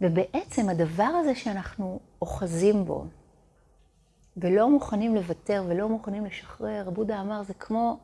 [0.01, 3.05] ובעצם הדבר הזה שאנחנו אוחזים בו,
[4.37, 7.99] ולא מוכנים לוותר ולא מוכנים לשחרר, בודה אמר, זה כמו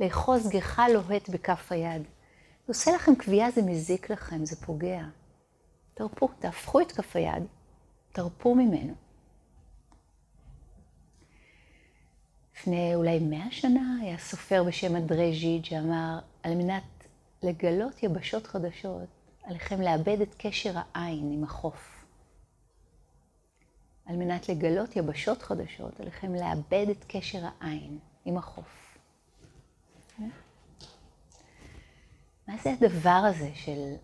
[0.00, 2.02] לאחוז גחל לוהט בכף היד.
[2.02, 5.02] זה עושה לכם כוויה, זה מזיק לכם, זה פוגע.
[5.94, 7.42] תרפו, תהפכו את כף היד,
[8.12, 9.07] תרפו ממנו.
[12.58, 16.82] לפני אולי מאה שנה היה סופר בשם אדרי ז'יד שאמר, על מנת
[17.42, 19.08] לגלות יבשות חדשות,
[19.42, 22.04] עליכם לאבד את קשר העין עם החוף.
[24.06, 28.98] על מנת לגלות יבשות חדשות, עליכם לאבד את קשר העין עם החוף.
[32.48, 33.94] מה זה הדבר הזה של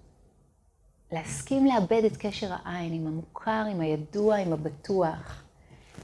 [1.12, 5.43] להסכים לאבד את קשר העין עם המוכר, עם הידוע, עם הבטוח?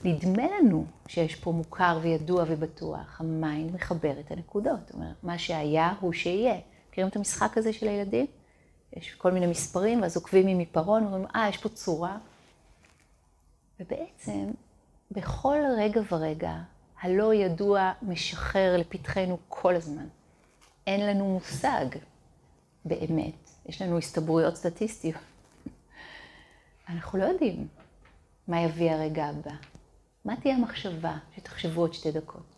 [0.04, 3.20] נדמה לנו שיש פה מוכר וידוע ובטוח.
[3.20, 4.80] ה mind מחבר את הנקודות.
[4.86, 6.56] זאת אומרת, מה שהיה הוא שיהיה.
[6.90, 8.26] מכירים את המשחק הזה של הילדים?
[8.96, 12.18] יש כל מיני מספרים, ואז עוקבים עם עיפרון, ואומרים, אה, יש פה צורה.
[13.80, 14.50] ובעצם,
[15.10, 16.56] בכל רגע ורגע,
[17.00, 20.06] הלא ידוע משחר לפתחנו כל הזמן.
[20.86, 21.86] אין לנו מושג,
[22.84, 23.50] באמת.
[23.66, 25.20] יש לנו הסתברויות סטטיסטיות.
[26.88, 27.68] אנחנו לא יודעים
[28.48, 29.54] מה יביא הרגע הבא.
[30.24, 32.56] מה תהיה המחשבה שתחשבו עוד שתי דקות?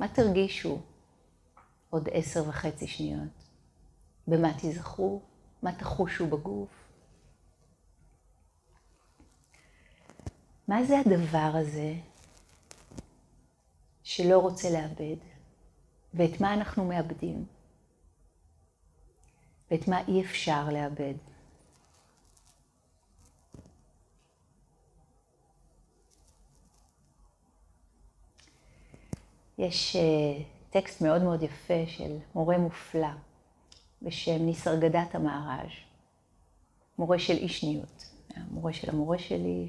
[0.00, 0.80] מה תרגישו
[1.90, 3.44] עוד עשר וחצי שניות?
[4.28, 5.20] במה תיזכרו?
[5.62, 6.68] מה תחושו בגוף?
[10.68, 11.94] מה זה הדבר הזה
[14.02, 15.16] שלא רוצה לאבד?
[16.14, 17.46] ואת מה אנחנו מאבדים?
[19.70, 21.14] ואת מה אי אפשר לאבד?
[29.58, 33.08] יש אה, טקסט מאוד מאוד יפה של מורה מופלא
[34.02, 35.70] בשם ניסרגדת המארז',
[36.98, 38.04] מורה של אישניות,
[38.36, 39.68] המורה של המורה שלי,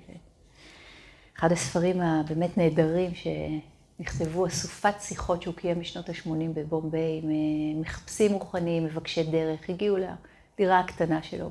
[1.37, 8.85] אחד הספרים הבאמת נהדרים שנכתבו, אסופת שיחות שהוא קיים בשנות ה-80 בבומביי, אה, מחפשים רוחניים,
[8.85, 11.49] מבקשי דרך, הגיעו לדירה הקטנה שלו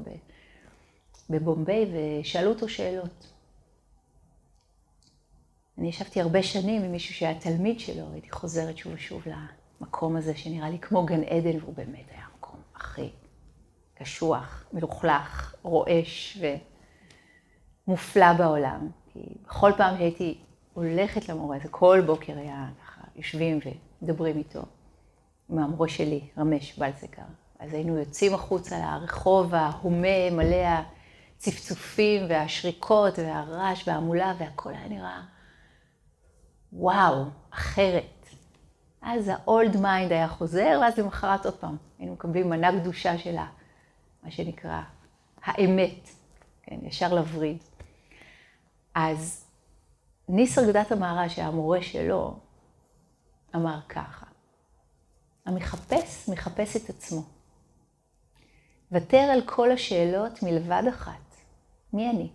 [1.31, 3.36] בבומביי ושאלו אותו שאלות.
[5.79, 9.23] אני ישבתי הרבה שנים עם מישהו שהיה תלמיד שלו, הייתי חוזרת שוב ושוב
[9.81, 13.11] למקום הזה שנראה לי כמו גן עדן, והוא באמת היה המקום הכי
[13.95, 16.39] קשוח, מלוכלך, רועש
[17.87, 18.89] ומופלא בעולם.
[19.13, 20.39] כי בכל פעם שהייתי
[20.75, 23.59] הולכת למורה הזה, כל בוקר היה ככה, יושבים
[24.03, 24.63] ומדברים איתו,
[25.51, 27.23] עם המורה שלי, רמש בלסקר.
[27.59, 30.67] אז היינו יוצאים החוצה לרחוב ההומה, מלא
[31.37, 35.23] הצפצופים והשריקות והרעש וההמולה, והכל היה נראה
[36.79, 38.29] וואו, אחרת.
[39.03, 43.47] אז ה-old mind היה חוזר, ואז למחרת עוד פעם היינו מקבלים מנה קדושה שלה,
[44.23, 44.83] מה שנקרא
[45.43, 46.09] האמת,
[46.63, 47.59] כן, ישר לווריד.
[48.95, 49.45] אז
[50.29, 52.37] ניסר גדת המערה, שהיה המורה שלו,
[53.55, 54.27] אמר ככה,
[55.47, 57.23] המחפש מחפש את עצמו.
[58.93, 61.37] ותר על כל השאלות מלבד אחת,
[61.93, 62.31] מי אני?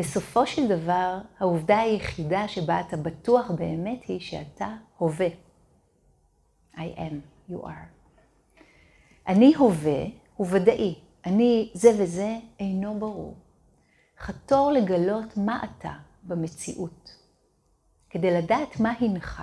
[0.00, 5.28] בסופו של דבר, העובדה היחידה שבה אתה בטוח באמת היא שאתה הווה.
[6.74, 8.60] I am, you are.
[9.26, 10.04] אני הווה
[10.36, 10.94] הוא ודאי.
[11.26, 13.34] אני זה וזה אינו ברור.
[14.18, 17.16] חתור לגלות מה אתה במציאות.
[18.10, 19.42] כדי לדעת מה הנך,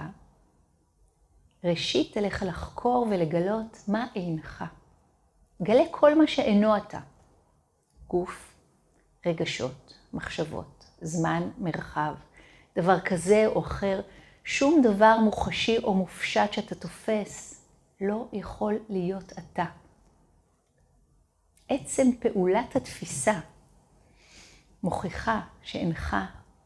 [1.63, 4.63] ראשית עליך לחקור ולגלות מה אינך.
[5.61, 6.99] גלה כל מה שאינו אתה.
[8.07, 8.53] גוף,
[9.25, 9.86] רגשות,
[10.17, 12.15] מחשבות, זמן, מרחב,
[12.75, 14.01] דבר כזה או אחר,
[14.43, 17.65] שום דבר מוחשי או מופשט שאתה תופס
[18.01, 19.65] לא יכול להיות אתה.
[21.69, 23.39] עצם פעולת התפיסה
[24.83, 26.15] מוכיחה שאינך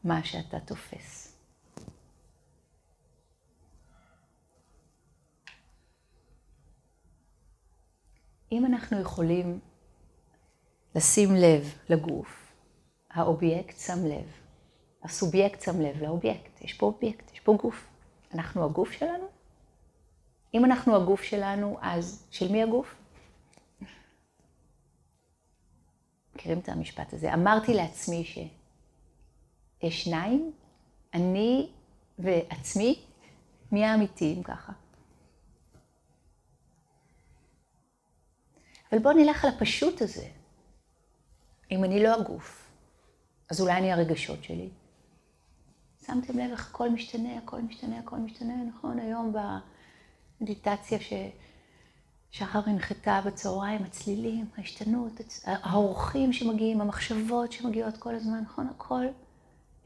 [0.04, 1.36] מה שאתה תופס.
[8.52, 9.60] אם אנחנו יכולים
[10.94, 12.41] לשים לב לגוף,
[13.12, 14.32] האובייקט שם לב,
[15.02, 17.86] הסובייקט שם לב לאובייקט, יש פה אובייקט, יש פה גוף.
[18.34, 19.24] אנחנו הגוף שלנו?
[20.54, 22.94] אם אנחנו הגוף שלנו, אז של מי הגוף?
[26.34, 27.34] מכירים את המשפט הזה?
[27.34, 28.38] אמרתי לעצמי ש...
[29.90, 30.52] שניים,
[31.14, 31.70] אני
[32.18, 33.04] ועצמי,
[33.72, 34.72] נהיה אמיתיים ככה.
[38.92, 40.28] אבל בואו נלך על הפשוט הזה.
[41.70, 42.61] אם אני לא הגוף,
[43.52, 44.68] אז אולי אני הרגשות שלי.
[46.06, 48.98] שמתם לב איך הכל משתנה, הכל משתנה, הכל משתנה, נכון?
[48.98, 49.34] היום
[50.40, 50.98] במדיטציה
[52.32, 55.12] ששחר הנחתה בצהריים, הצלילים, ההשתנות,
[55.44, 58.66] האורחים שמגיעים, המחשבות שמגיעות כל הזמן, נכון?
[58.66, 59.06] הכל,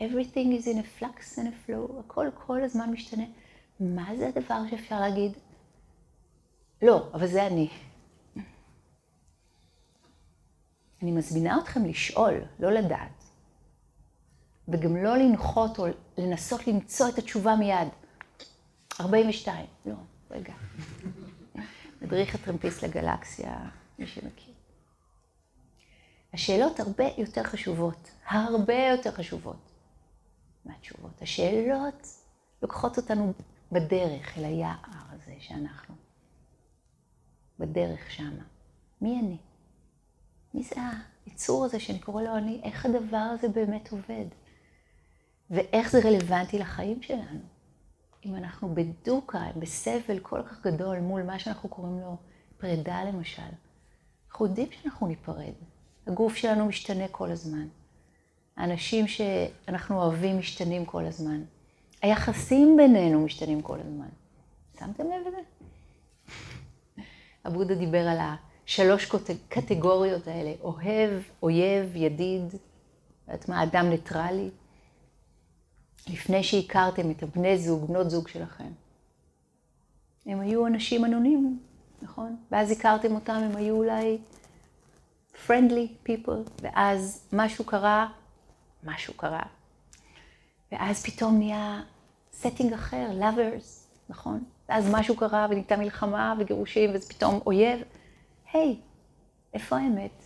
[0.00, 3.24] everything is in a flux and a flow, הכל כל הזמן משתנה.
[3.81, 5.33] מה זה הדבר שאפשר להגיד?
[6.83, 7.68] לא, אבל זה אני.
[11.02, 13.26] אני מזמינה אתכם לשאול, לא לדעת.
[14.68, 15.87] וגם לא לנחות או
[16.18, 17.88] לנסות למצוא את התשובה מיד.
[19.00, 19.94] 42, לא,
[20.31, 20.52] רגע.
[22.02, 24.55] מדריך הטרמפיסט לגלקסיה, מי שמכיר.
[26.33, 29.72] השאלות הרבה יותר חשובות, הרבה יותר חשובות
[30.64, 31.22] מהתשובות.
[31.22, 32.07] השאלות
[32.62, 33.33] לוקחות אותנו
[33.72, 34.76] בדרך אל היער
[35.11, 35.94] הזה שאנחנו.
[37.59, 38.44] בדרך שמה.
[39.00, 39.37] מי אני?
[40.55, 40.76] מי זה
[41.26, 42.61] היצור הזה שאני קורא לו אני?
[42.64, 44.26] איך הדבר הזה באמת עובד?
[45.51, 47.41] ואיך זה רלוונטי לחיים שלנו?
[48.27, 52.17] אם אנחנו בדוקה, בסבל כל כך גדול מול מה שאנחנו קוראים לו
[52.59, 53.43] פרידה למשל,
[54.31, 55.53] אנחנו יודעים שאנחנו ניפרד.
[56.07, 57.67] הגוף שלנו משתנה כל הזמן.
[58.57, 61.43] האנשים שאנחנו אוהבים משתנים כל הזמן.
[62.03, 64.09] היחסים בינינו משתנים כל הזמן.
[64.79, 65.41] שמתם לב לזה?
[67.47, 68.19] אבודה דיבר על
[68.65, 69.13] השלוש
[69.49, 72.55] קטגוריות האלה, אוהב, אויב, ידיד,
[73.29, 74.51] יודעת מה, אדם ניטרלי.
[76.09, 78.71] לפני שהכרתם את הבני זוג, בנות זוג שלכם.
[80.27, 81.59] הם היו אנשים אנונימיים,
[82.03, 82.37] נכון?
[82.51, 84.19] ואז הכרתם אותם, הם היו אולי
[85.47, 88.09] friendly people, ואז משהו קרה,
[88.85, 89.42] משהו קרה.
[90.73, 91.83] ואז פתאום נהיה
[92.42, 93.66] setting אחר, lovers,
[94.09, 94.45] נכון?
[94.69, 97.81] ואז משהו קרה ונהייתה מלחמה וגירושים, וזה פתאום אויב.
[98.53, 98.77] היי, hey,
[99.55, 100.26] איפה האמת?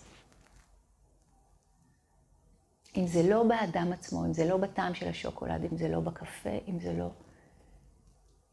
[2.96, 6.59] אם זה לא באדם עצמו, אם זה לא בטעם של השוקולד, אם זה לא בקפה,
[6.68, 7.11] אם זה לא...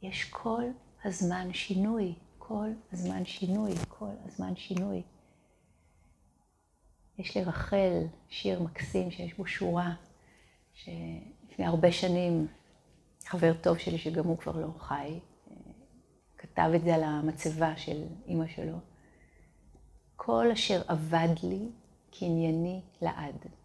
[0.02, 0.64] יש כל
[1.04, 5.02] הזמן שינוי, כל הזמן שינוי, כל הזמן שינוי.
[7.18, 9.94] יש לרחל שיר מקסים שיש בו שורה,
[10.74, 12.48] שלפני הרבה שנים
[13.26, 15.20] חבר טוב שלי, שגם הוא כבר לא חי,
[16.38, 18.78] כתב את זה על המצבה של אימא שלו.
[20.16, 21.70] כל אשר אבד לי,
[22.12, 23.57] קנייני לעד.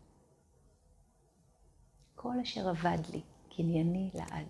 [2.22, 3.20] כל אשר אבד לי,
[3.56, 4.46] קנייני לעד.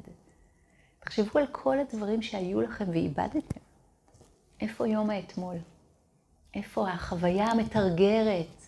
[1.01, 3.61] תחשבו על כל הדברים שהיו לכם ואיבדתם.
[4.61, 5.57] איפה יום האתמול?
[6.55, 8.63] איפה החוויה המתרגרת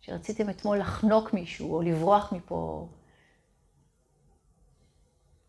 [0.00, 2.88] שרציתם אתמול לחנוק מישהו או לברוח מפה?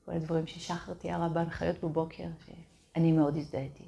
[0.05, 3.83] כל הדברים ששחר תיארה בהנחיות בבוקר, שאני מאוד הזדהיתי.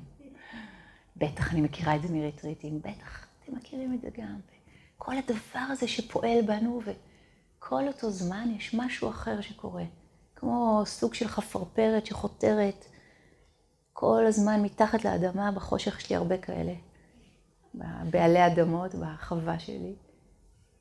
[1.20, 4.40] בטח אני מכירה את זה מריטריטים, בטח אתם מכירים את זה גם.
[5.02, 9.84] כל הדבר הזה שפועל בנו, וכל אותו זמן יש משהו אחר שקורה.
[10.36, 12.84] כמו סוג של חפרפרת שחותרת
[13.92, 16.72] כל הזמן מתחת לאדמה, בחושך יש לי הרבה כאלה,
[18.10, 19.94] בעלי אדמות, בחווה שלי.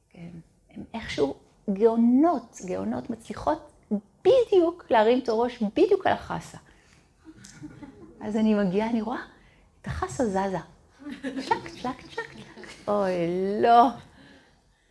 [0.10, 0.30] כן.
[0.70, 1.36] הם איכשהו
[1.70, 3.72] גאונות, גאונות מצליחות
[4.22, 6.58] בדיוק להרים את הראש בדיוק על החסה.
[8.22, 9.22] אז אני מגיעה, אני רואה,
[9.82, 10.60] את החסה זזה.
[11.22, 12.36] צ'ק, צ'ק, צ'ק,
[12.88, 13.12] אוי,
[13.62, 13.90] לא.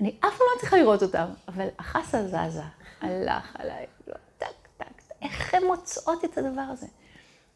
[0.00, 2.62] אני אף פעם לא צריכה לראות אותם, אבל החסה זזה,
[3.00, 6.87] הלך עליי, לא, טק, טק, איך הן מוצאות את הדבר הזה?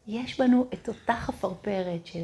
[0.07, 2.23] יש בנו את אותה חפרפרת של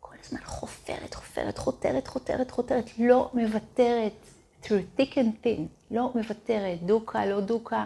[0.00, 4.26] כל הזמן חופרת, חופרת, חותרת, חותרת, חותרת, לא מוותרת,
[4.62, 7.84] through thick and thin, לא מוותרת, דוקה, לא דוקה,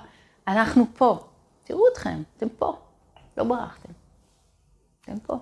[0.48, 1.18] אנחנו פה.
[1.64, 2.78] תראו אתכם, אתם פה,
[3.36, 3.92] לא ברחתם.
[5.00, 5.36] אתם פה.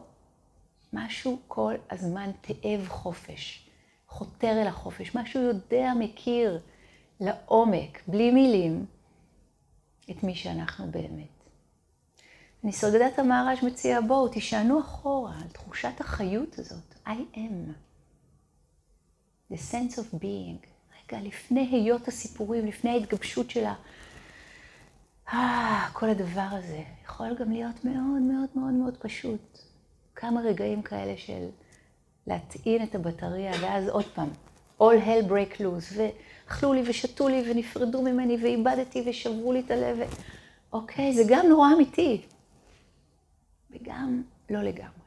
[0.93, 3.70] משהו כל הזמן תאב חופש.
[4.11, 6.61] חותר אל החופש, מה שהוא יודע, מכיר
[7.21, 8.87] לעומק, בלי מילים,
[10.11, 11.41] את מי שאנחנו באמת.
[12.65, 17.73] אני סודדת המהר"ש מציע, בואו, תישענו אחורה על תחושת החיות הזאת, I am.
[19.53, 20.67] The sense of being.
[21.13, 23.75] רגע, לפני היות הסיפורים, לפני ההתגבשות של ה...
[25.33, 29.59] אה, כל הדבר הזה יכול גם להיות מאוד מאוד מאוד מאוד פשוט.
[30.15, 31.49] כמה רגעים כאלה של
[32.31, 34.29] להטעין את הבטריה, ואז עוד פעם,
[34.81, 39.99] all hell break loose, ואכלו לי ושתו לי ונפרדו ממני ואיבדתי ושברו לי את הלב.
[40.73, 42.23] אוקיי, זה גם נורא אמיתי,
[43.71, 45.01] וגם לא לגמרי.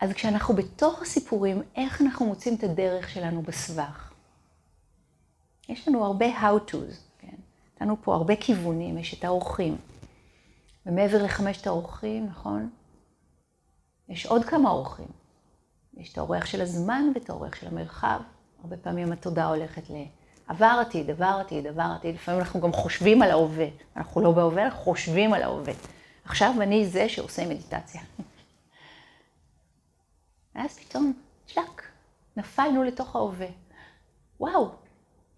[0.00, 4.12] אז כשאנחנו בתוך הסיפורים, איך אנחנו מוצאים את הדרך שלנו בסבך?
[5.68, 7.36] יש לנו הרבה how-to's, כן?
[7.76, 9.76] נתנו פה הרבה כיוונים, יש את האורחים.
[10.86, 12.70] ומעבר לחמשת האורחים, נכון?
[14.12, 15.08] יש עוד כמה אורחים.
[15.96, 18.20] יש את האורח של הזמן ואת האורח של המרחב.
[18.62, 22.14] הרבה פעמים התודעה הולכת לעבר עתיד, עבר עתיד, עבר עתיד.
[22.14, 23.66] לפעמים אנחנו גם חושבים על ההווה.
[23.96, 25.72] אנחנו לא בהווה, אנחנו חושבים על ההווה.
[26.24, 28.00] עכשיו אני זה שעושה מדיטציה.
[30.54, 31.12] ואז פתאום,
[31.46, 31.82] שלק,
[32.36, 33.48] נפלנו לתוך ההווה.
[34.40, 34.70] וואו,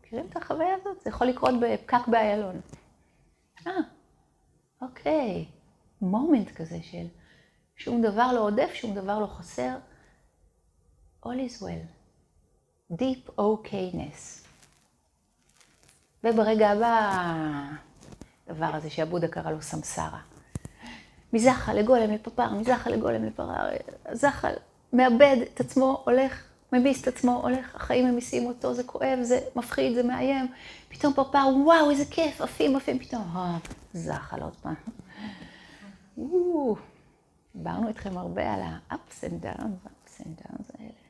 [0.00, 1.00] מכירים את החוויה הזאת?
[1.00, 2.60] זה יכול לקרות בפקק באיילון.
[3.66, 3.72] אה,
[4.82, 5.44] אוקיי,
[6.00, 7.06] מומנט כזה של
[7.76, 9.76] שום דבר לא עודף, שום דבר לא חסר.
[11.24, 11.86] All is well.
[12.92, 14.44] Deep okayness.
[16.24, 17.10] וברגע הבא,
[18.46, 20.20] הדבר הזה שעבודה קרא לו סמסרה.
[21.32, 23.68] מזחל לגולם לפפר, מזחל לגולם לפרה,
[24.12, 24.52] זחל
[24.92, 29.94] מאבד את עצמו, הולך, מביס את עצמו, הולך, החיים ממיסים אותו, זה כואב, זה מפחיד,
[29.94, 30.46] זה מאיים.
[30.88, 33.56] פתאום פרפר, וואו, איזה כיף, עפים, עפים, פתאום, אה,
[33.92, 34.74] זחל עוד פעם.
[37.54, 41.04] דיברנו איתכם הרבה על ה-ups and downs, ups and downs האלה.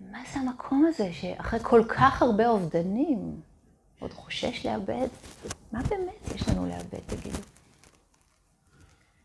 [0.00, 3.40] מה זה המקום הזה שאחרי כל כך הרבה אובדנים,
[3.98, 5.08] עוד חושש לאבד?
[5.72, 7.38] מה באמת יש לנו לאבד, תגידו?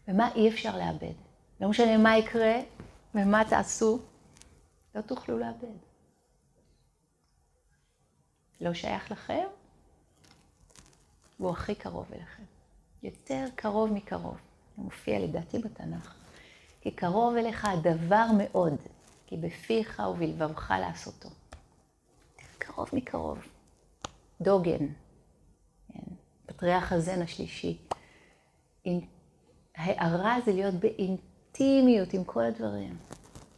[0.07, 1.13] ומה אי אפשר לאבד?
[1.61, 2.61] לא משנה מה יקרה
[3.15, 3.99] ומה תעשו,
[4.95, 5.77] לא תוכלו לאבד.
[8.61, 9.45] לא שייך לכם,
[11.39, 12.43] והוא הכי קרוב אליכם.
[13.03, 14.48] יותר קרוב מקרוב.
[14.79, 16.13] זה מופיע לדעתי בתנ"ך.
[16.81, 18.73] כי קרוב אליך הדבר מאוד,
[19.27, 21.29] כי בפיך ובלבבך לעשותו.
[22.57, 23.37] קרוב מקרוב.
[24.41, 24.85] דוגן,
[25.93, 26.13] כן,
[26.45, 27.77] פטריח הזן השלישי.
[29.75, 32.97] הערה זה להיות באינטימיות עם כל הדברים.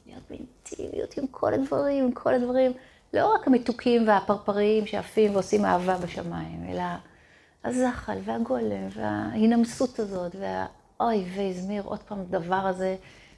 [0.06, 2.72] להיות באינטימיות עם כל הדברים, עם כל הדברים.
[3.14, 6.84] לא רק המתוקים והפרפרים שעפים ועושים אהבה בשמיים, אלא
[7.64, 10.36] הזחל והגולם וההינמסות הזאת,
[11.02, 12.98] והאוי והזמיר עוד פעם הדבר הזה,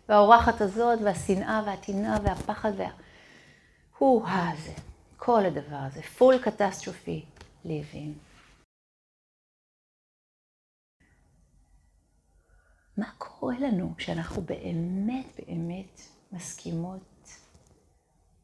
[0.10, 2.90] והאורחת הזאת, והשנאה והטינה והפחד וה...
[3.98, 4.74] הוא הזה,
[5.18, 8.14] כל הדבר הזה, full catastrophe living.
[12.98, 16.02] מה קורה לנו כשאנחנו באמת באמת
[16.32, 17.30] מסכימות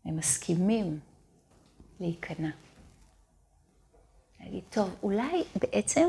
[0.06, 1.00] ומסכימים
[2.00, 2.52] להיכנע?
[4.40, 6.08] להגיד, טוב, אולי בעצם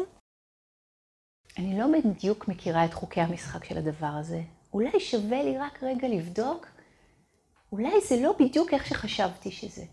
[1.59, 4.42] אני לא בדיוק מכירה את חוקי המשחק של הדבר הזה.
[4.72, 6.66] אולי שווה לי רק רגע לבדוק,
[7.72, 9.84] אולי זה לא בדיוק איך שחשבתי שזה.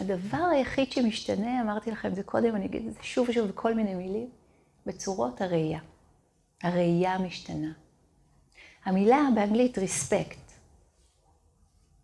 [0.00, 3.74] הדבר היחיד שמשתנה, אמרתי לכם את זה קודם, אני אגיד את זה שוב ושוב בכל
[3.74, 4.30] מיני מילים,
[4.86, 5.80] בצורות הראייה.
[6.62, 7.72] הראייה משתנה.
[8.84, 10.52] המילה באנגלית respect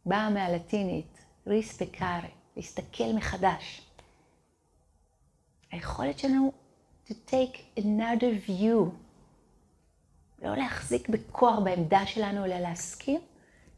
[0.06, 1.18] באה מהלטינית
[1.48, 2.26] rispecare,
[2.56, 3.82] להסתכל מחדש.
[5.72, 6.52] היכולת שלנו
[7.08, 8.90] to take another view,
[10.42, 13.20] לא להחזיק בכוח בעמדה שלנו, אלא להסכים,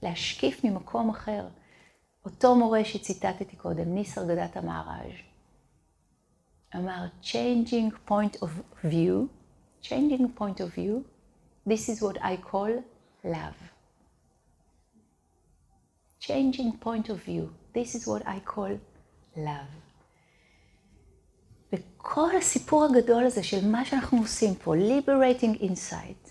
[0.02, 1.46] להשקיף ממקום אחר.
[2.24, 5.12] אותו מורה שציטטתי קודם, ניסר גדת המערז',
[6.76, 9.28] אמר, changing point of view,
[9.82, 11.04] changing point of view,
[11.68, 12.70] this is what I call
[13.24, 13.70] love.
[16.20, 18.78] changing point of view, this is what I call
[19.36, 19.89] love.
[22.00, 26.30] וכל הסיפור הגדול הזה של מה שאנחנו עושים פה, liberating insight,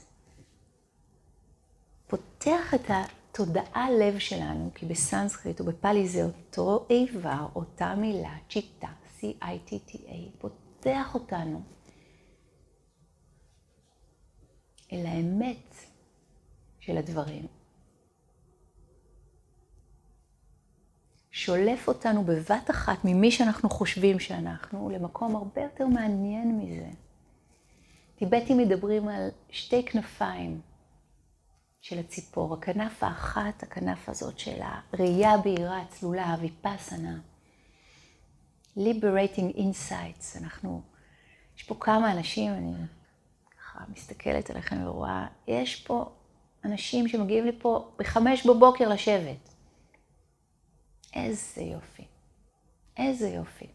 [2.08, 8.88] פותח את התודעה לב שלנו, כי בסנסקריט ובפאלי זה אותו איבר, אותה מילה, צ'יטה,
[9.20, 11.62] C-I-T-T-A, פותח אותנו
[14.92, 15.76] אל האמת
[16.80, 17.59] של הדברים.
[21.40, 26.90] שולף אותנו בבת אחת ממי שאנחנו חושבים שאנחנו, למקום הרבה יותר מעניין מזה.
[28.16, 30.62] טיבטים מדברים על שתי כנפיים
[31.82, 32.54] של הציפור.
[32.54, 37.18] הכנף האחת, הכנף הזאת של הראייה בהירה, צלולה, ויפאסנה.
[38.78, 40.38] Liberating Insights.
[40.42, 40.82] אנחנו,
[41.58, 42.74] יש פה כמה אנשים, אני
[43.58, 46.10] ככה מסתכלת עליכם ורואה, יש פה
[46.66, 49.59] אנשים שמגיעים לפה בחמש בבוקר לשבת.
[51.14, 52.04] איזה יופי.
[52.98, 53.68] איזה יופי.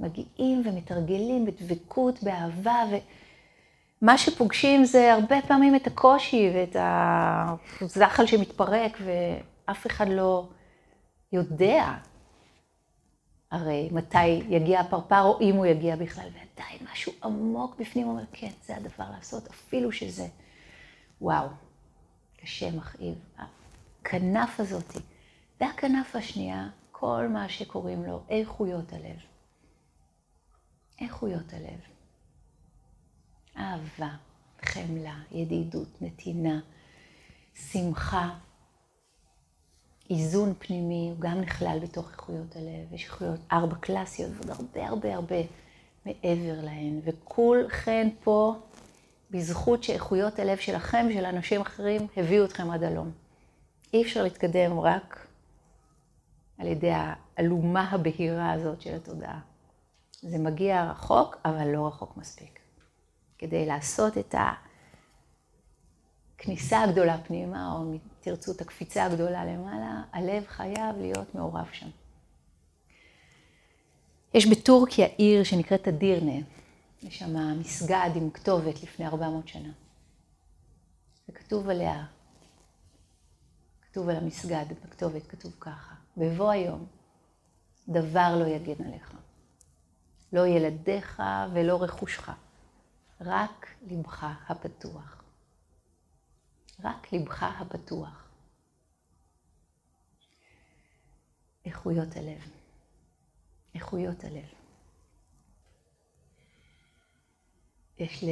[0.00, 2.82] מגיעים ומתרגלים בדבקות, באהבה,
[4.02, 6.76] ומה שפוגשים זה הרבה פעמים את הקושי ואת
[7.80, 10.48] הזחל שמתפרק, ואף אחד לא
[11.32, 11.94] יודע
[13.50, 18.50] הרי מתי יגיע הפרפר, או אם הוא יגיע בכלל, ועדיין משהו עמוק בפנים אומר, כן,
[18.64, 20.26] זה הדבר לעשות, אפילו שזה,
[21.20, 21.48] וואו,
[22.36, 23.14] קשה, מכאיב.
[23.38, 24.98] הכנף הזאתי.
[25.64, 29.16] והכנף השנייה, כל מה שקוראים לו איכויות הלב.
[31.00, 31.80] איכויות הלב.
[33.56, 34.16] אהבה,
[34.62, 36.60] חמלה, ידידות, נתינה,
[37.54, 38.30] שמחה,
[40.10, 42.92] איזון פנימי, הוא גם נכלל בתוך איכויות הלב.
[42.92, 45.40] יש איכויות ארבע קלאסיות ועוד הרבה הרבה הרבה
[46.06, 47.00] מעבר להן.
[47.04, 48.54] וכולכן פה
[49.30, 53.10] בזכות שאיכויות הלב שלכם ושל אנשים אחרים הביאו אתכם עד הלום.
[53.94, 55.23] אי אפשר להתקדם רק
[56.58, 59.40] על ידי האלומה הבהירה הזאת של התודעה.
[60.20, 62.60] זה מגיע רחוק, אבל לא רחוק מספיק.
[63.38, 64.34] כדי לעשות את
[66.38, 71.88] הכניסה הגדולה פנימה, או אם תרצו את הקפיצה הגדולה למעלה, הלב חייב להיות מעורב שם.
[74.34, 76.46] יש בטורקיה עיר שנקראת אדירנה.
[77.02, 79.72] יש שם מסגד עם כתובת לפני 400 שנה.
[81.28, 82.04] וכתוב עליה,
[83.82, 86.86] כתוב על המסגד, בכתובת כתוב ככה, בבוא היום
[87.88, 89.14] דבר לא יגן עליך.
[90.32, 92.30] לא ילדיך ולא רכושך,
[93.20, 95.22] רק לבך הפתוח.
[96.84, 98.28] רק לבך הפתוח.
[101.64, 102.50] איכויות הלב.
[103.74, 104.48] איכויות הלב.
[107.98, 108.24] יש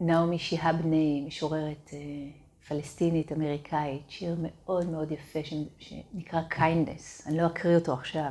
[0.00, 5.38] לנעמי שיהבני, משוררת אה, פלסטינית אמריקאית, שיר מאוד מאוד יפה
[5.78, 8.30] שנקרא kindness, אני לא אקריא אותו עכשיו,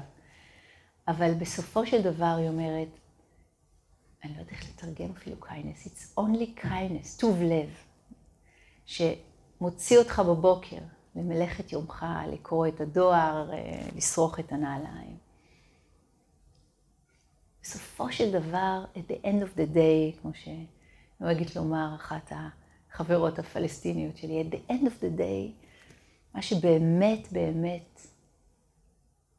[1.07, 2.88] אבל בסופו של דבר היא אומרת,
[4.23, 7.69] אני לא יודעת איך לתרגם אפילו kindness, it's only kindness, טוב לב,
[8.86, 10.79] שמוציא אותך בבוקר
[11.15, 15.17] למלאכת יומך, לקרוא את הדואר, אה, לשרוך את הנעליים.
[17.61, 22.31] בסופו של דבר, at the end of the day, כמו שנוהגת לומר אחת
[22.93, 25.67] החברות הפלסטיניות שלי, at the end of the day,
[26.33, 28.07] מה שבאמת באמת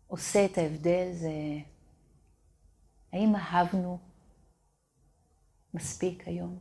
[0.06, 1.32] עושה את ההבדל זה
[3.12, 3.98] האם אהבנו
[5.74, 6.58] מספיק היום?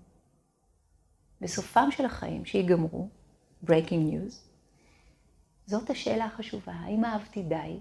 [1.41, 3.09] בסופם של החיים שיגמרו,
[3.65, 4.33] breaking news,
[5.65, 7.79] זאת השאלה החשובה, האם אהבתי די?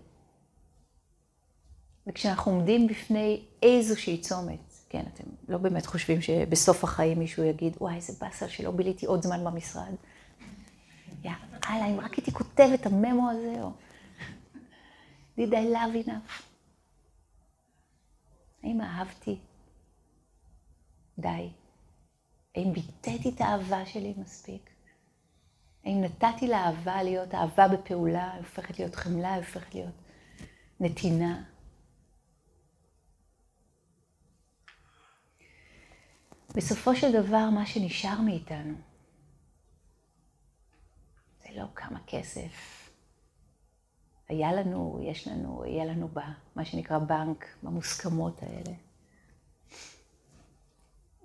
[2.07, 7.95] וכשאנחנו עומדים בפני איזושהי צומת, כן, אתם לא באמת חושבים שבסוף החיים מישהו יגיד, וואי,
[7.95, 9.95] איזה באסה שלא ביליתי עוד זמן במשרד.
[11.25, 13.71] יאללה, אם רק הייתי כותב את הממו הזה, או...
[15.39, 16.43] did I love enough?
[18.63, 19.39] האם אהבתי
[21.19, 21.51] די?
[22.57, 24.71] האם ביטאתי את האהבה שלי מספיק?
[25.85, 29.95] האם נתתי לאהבה להיות אהבה בפעולה, הופכת להיות חמלה, הופכת להיות
[30.81, 31.52] נתינה?
[36.55, 38.75] בסופו של דבר, מה שנשאר מאיתנו,
[41.43, 42.91] זה לא כמה כסף
[44.29, 48.77] היה לנו, יש לנו, יהיה לנו במה שנקרא בנק, במוסכמות האלה.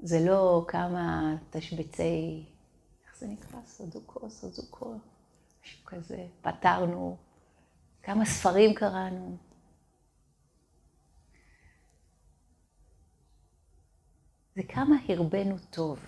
[0.04, 2.46] זה לא כמה תשבצי,
[3.06, 3.60] איך זה נקרא?
[3.66, 4.96] סודוקו, סודוקו,
[5.64, 6.28] משהו כזה.
[6.42, 7.18] פתרנו,
[8.04, 9.38] כמה ספרים קראנו.
[14.58, 16.00] זה כמה הרבנו טוב.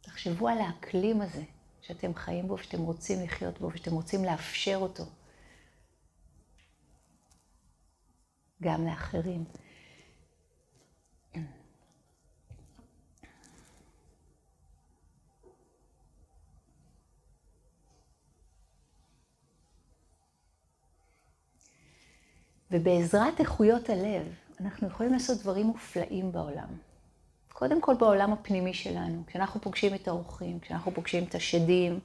[0.00, 1.42] תחשבו על האקלים הזה
[1.80, 5.04] שאתם חיים בו, שאתם רוצים לחיות בו, ושאתם רוצים לאפשר אותו
[8.62, 9.44] גם לאחרים.
[22.70, 26.68] ובעזרת איכויות הלב, אנחנו יכולים לעשות דברים מופלאים בעולם.
[27.48, 32.00] קודם כל בעולם הפנימי שלנו, כשאנחנו פוגשים את האורחים, כשאנחנו פוגשים את השדים,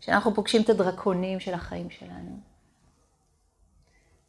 [0.00, 2.40] כשאנחנו פוגשים את הדרקונים של החיים שלנו.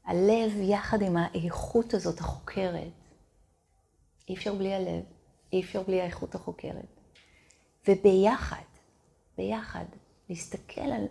[0.05, 2.91] הלב יחד עם האיכות הזאת החוקרת,
[4.29, 5.03] אי אפשר בלי הלב,
[5.53, 6.99] אי אפשר בלי האיכות החוקרת.
[7.87, 8.63] וביחד,
[9.37, 9.85] ביחד,
[10.29, 11.05] להסתכל על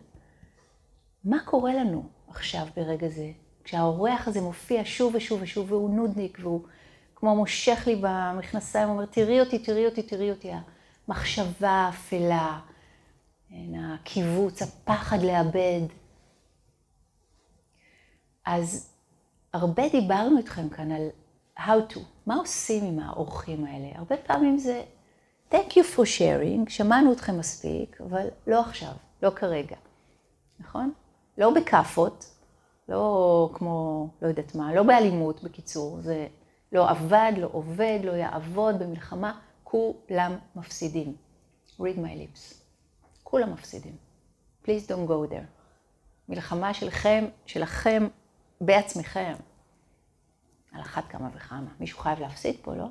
[1.25, 3.31] מה קורה לנו עכשיו ברגע זה,
[3.65, 6.63] כשהאורח הזה מופיע שוב ושוב ושוב, והוא נודניק, והוא
[7.15, 10.51] כמו מושך לי במכנסיים, הוא אומר, תראי אותי, תראי אותי, תראי אותי.
[11.09, 12.61] המחשבה האפלה,
[13.79, 15.81] הקיבוץ, הפחד לאבד.
[18.47, 18.91] אז
[19.53, 21.09] הרבה דיברנו איתכם כאן על
[21.59, 23.89] how to, מה עושים עם האורחים האלה.
[23.95, 24.83] הרבה פעמים זה
[25.51, 28.93] thank you for sharing, שמענו אתכם מספיק, אבל לא עכשיו,
[29.23, 29.77] לא כרגע,
[30.61, 30.93] נכון?
[31.39, 32.40] לא בכאפות,
[32.91, 36.27] לא כמו, לא יודעת מה, לא באלימות, בקיצור, זה
[36.73, 41.17] לא עבד, לא עובד, לא יעבוד במלחמה, כולם מפסידים.
[41.81, 42.55] read my lips.
[43.23, 43.97] כולם מפסידים.
[44.65, 45.47] please don't go there.
[46.29, 48.09] מלחמה שלכם, שלכם
[48.61, 49.35] בעצמכם.
[50.73, 51.71] על אחת כמה וכמה.
[51.81, 52.87] מישהו חייב להפסיד פה, לא?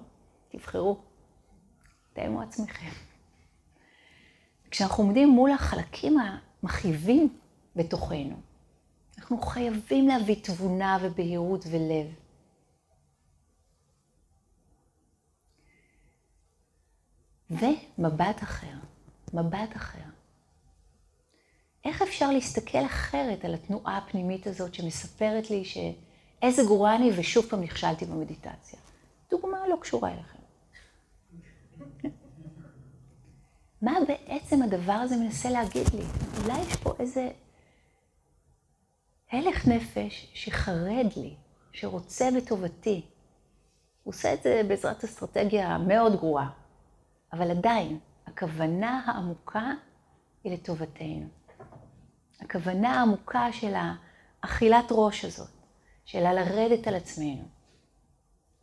[0.50, 0.98] תבחרו.
[2.14, 2.90] תאמו עצמכם.
[4.72, 7.38] כשאנחנו עומדים מול החלקים המכאיבים
[7.76, 8.36] בתוכנו,
[9.20, 12.16] אנחנו חייבים להביא תבונה ובהירות ולב.
[17.50, 18.76] ומבט אחר,
[19.34, 20.10] מבט אחר.
[21.86, 27.62] איך אפשר להסתכל אחרת על התנועה הפנימית הזאת שמספרת לי שאיזה גרוע אני ושוב פעם
[27.62, 28.80] נכשלתי במדיטציה?
[29.32, 30.40] דוגמה לא קשורה אליכם.
[33.82, 36.04] מה בעצם הדבר הזה מנסה להגיד לי?
[36.44, 37.30] אולי יש פה איזה
[39.32, 41.36] הלך נפש שחרד לי,
[41.72, 43.06] שרוצה בטובתי.
[44.04, 46.50] הוא עושה את זה בעזרת אסטרטגיה מאוד גרועה,
[47.34, 49.72] אבל עדיין, הכוונה העמוקה
[50.44, 51.28] היא לטובתנו.
[52.42, 53.74] הכוונה העמוקה של
[54.44, 55.50] האכילת ראש הזאת,
[56.06, 57.44] של הלרדת על עצמנו.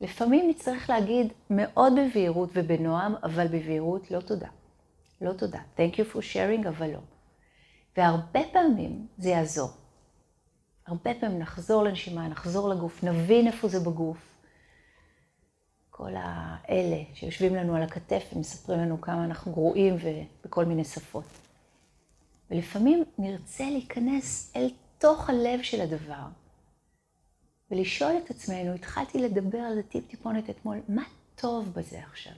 [0.01, 4.49] לפעמים נצטרך להגיד מאוד בבהירות ובנועם, אבל בבהירות לא תודה.
[5.21, 5.61] לא תודה.
[5.77, 7.01] Thank you for sharing, אבל לא.
[7.97, 9.86] והרבה פעמים זה יעזור.
[10.87, 14.37] הרבה פעמים נחזור לנשימה, נחזור לגוף, נבין איפה זה בגוף.
[15.91, 21.25] כל האלה שיושבים לנו על הכתף ומספרים לנו כמה אנחנו גרועים ובכל מיני שפות.
[22.51, 26.27] ולפעמים נרצה להיכנס אל תוך הלב של הדבר
[27.71, 31.03] ולשאול את עצמנו, התחלתי לדבר על זה טיפ-טיפונת אתמול, מה
[31.35, 32.33] טוב בזה עכשיו?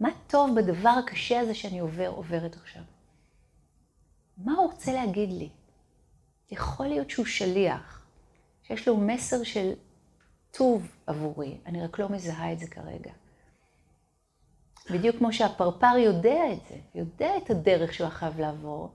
[0.00, 2.82] מה טוב בדבר הקשה הזה שאני עובר, עוברת עכשיו?
[4.38, 5.48] מה הוא רוצה להגיד לי?
[6.54, 8.06] יכול להיות שהוא שליח,
[8.62, 9.72] שיש לו מסר של
[10.50, 13.12] טוב עבורי, אני רק לא מזהה את זה כרגע.
[14.90, 18.90] בדיוק כמו שהפרפר יודע את זה, יודע את הדרך שהוא חייב לעבור.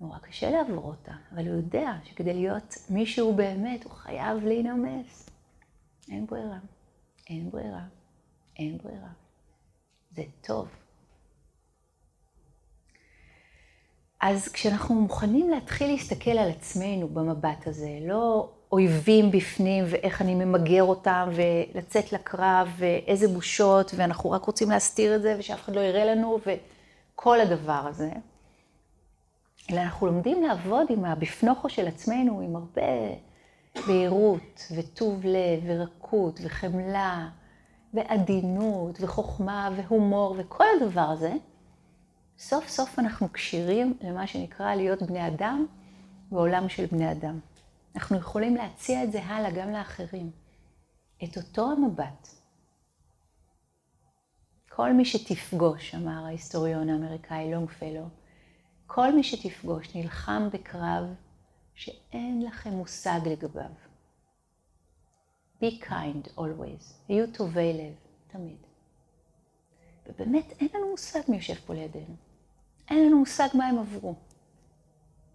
[0.00, 5.30] נורא קשה לעבור אותה, אבל הוא יודע שכדי להיות מי שהוא באמת, הוא חייב להינמס.
[6.08, 6.58] אין ברירה,
[7.30, 7.84] אין ברירה,
[8.58, 9.12] אין ברירה.
[10.10, 10.85] זה טוב.
[14.28, 20.82] אז כשאנחנו מוכנים להתחיל להסתכל על עצמנו במבט הזה, לא אויבים בפנים ואיך אני ממגר
[20.82, 26.04] אותם ולצאת לקרב ואיזה בושות ואנחנו רק רוצים להסתיר את זה ושאף אחד לא יראה
[26.04, 28.10] לנו וכל הדבר הזה,
[29.70, 33.16] אלא אנחנו לומדים לעבוד עם הבפנוכו של עצמנו עם הרבה
[33.86, 37.28] בהירות וטוב לב ורקות וחמלה
[37.94, 41.32] ועדינות וחוכמה והומור וכל הדבר הזה.
[42.38, 45.66] סוף סוף אנחנו כשירים למה שנקרא להיות בני אדם
[46.30, 47.40] בעולם של בני אדם.
[47.96, 50.30] אנחנו יכולים להציע את זה הלאה גם לאחרים.
[51.24, 52.28] את אותו המבט.
[54.68, 58.08] כל מי שתפגוש, אמר ההיסטוריון האמריקאי לונגפלו,
[58.86, 61.04] כל מי שתפגוש נלחם בקרב
[61.74, 63.70] שאין לכם מושג לגביו.
[65.62, 67.94] Be kind always, היו טובי לב,
[68.26, 68.58] תמיד.
[70.06, 72.25] ובאמת אין לנו מושג מי יושב פה לידינו.
[72.90, 74.14] אין לנו מושג מה הם עברו,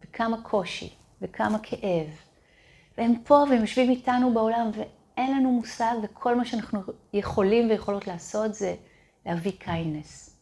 [0.03, 2.07] וכמה קושי, וכמה כאב.
[2.97, 6.81] והם פה והם יושבים איתנו בעולם ואין לנו מושג, וכל מה שאנחנו
[7.13, 8.75] יכולים ויכולות לעשות זה
[9.25, 10.37] להביא קיינס.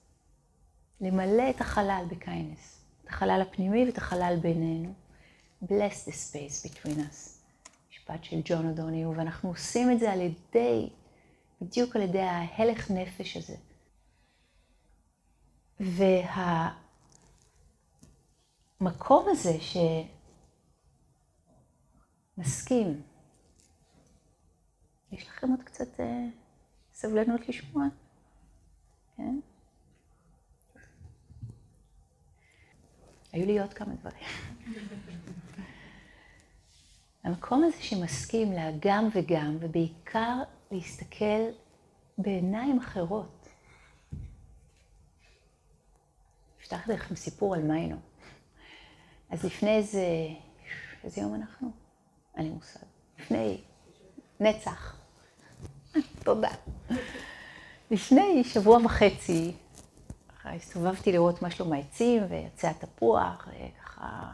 [1.01, 2.81] למלא את החלל בקיינס.
[3.03, 4.93] את החלל הפנימי ואת החלל בינינו.
[5.63, 7.29] bless the space between us.
[7.91, 10.89] משפט של ג'ון אדוניו, ואנחנו עושים את זה על ידי,
[11.61, 13.55] בדיוק על ידי ההלך נפש הזה.
[15.79, 16.69] וה...
[18.79, 19.57] המקום הזה
[22.37, 23.01] שמסכים,
[25.11, 26.25] יש לכם עוד קצת אה,
[26.93, 27.85] סבלנות לשמוע?
[29.17, 29.39] כן?
[33.31, 34.23] היו לי עוד כמה דברים.
[37.23, 41.49] המקום הזה שמסכים לאגם וגם, ובעיקר להסתכל
[42.17, 43.47] בעיניים אחרות.
[46.61, 48.08] אפתח לכם סיפור על מיינו.
[49.29, 50.05] אז לפני איזה,
[51.03, 51.71] איזה יום אנחנו?
[52.37, 52.85] אין לי מושג.
[53.19, 53.61] לפני
[54.39, 54.95] נצח.
[56.23, 56.49] תודה.
[57.91, 59.53] לפני שבוע וחצי,
[60.29, 64.31] ככה הסתובבתי לראות מה שלום העצים, ויצא התפוח, וככה...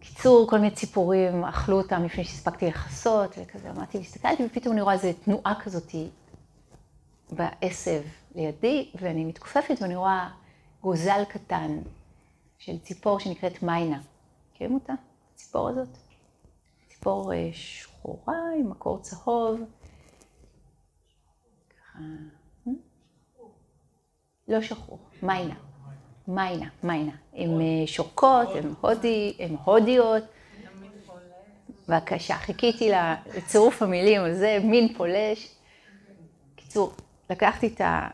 [0.00, 4.94] קיצור, כל מיני ציפורים אכלו אותם לפני שהספקתי לכסות, וכזה אמרתי, הסתכלתי, ופתאום אני רואה
[4.94, 6.08] איזו תנועה כזאתי
[7.30, 8.02] בעשב
[8.34, 10.30] לידי, ואני מתכופפת ואני רואה
[10.82, 11.78] גוזל קטן
[12.58, 14.00] של ציפור שנקראת מיינה.
[14.52, 14.92] מכירים אותה?
[15.34, 15.88] הציפור הזאת?
[16.88, 19.60] ציפור אה, שחורה עם מקור צהוב.
[21.96, 22.00] אה?
[24.48, 25.54] לא שחור, מיינה.
[26.28, 27.12] מיינה, מיינה.
[27.32, 28.48] הן אה, שורקות,
[29.38, 30.24] הן הודיות.
[31.88, 32.90] בבקשה, חיכיתי
[33.36, 35.54] לצירוף המילים הזה, מין פולש.
[36.56, 36.92] קיצור,
[37.30, 38.08] לקחתי את ה...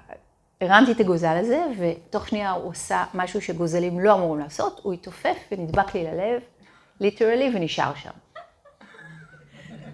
[0.61, 5.36] הרמתי את הגוזל הזה, ותוך שנייה הוא עושה משהו שגוזלים לא אמורים לעשות, הוא התעופף
[5.52, 6.42] ונדבק לי ללב,
[7.00, 8.11] ליטרלי, ונשאר שם.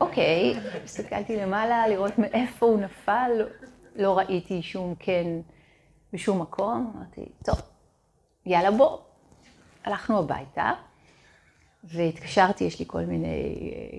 [0.01, 0.55] אוקיי,
[0.85, 3.45] הסתכלתי למעלה לראות מאיפה הוא נפל, לא,
[3.97, 5.27] לא ראיתי שום כן
[6.13, 7.61] בשום מקום, אמרתי, טוב,
[8.47, 8.99] יאללה בוא.
[9.85, 10.73] הלכנו הביתה,
[11.85, 13.99] והתקשרתי, יש לי כל מיני אה,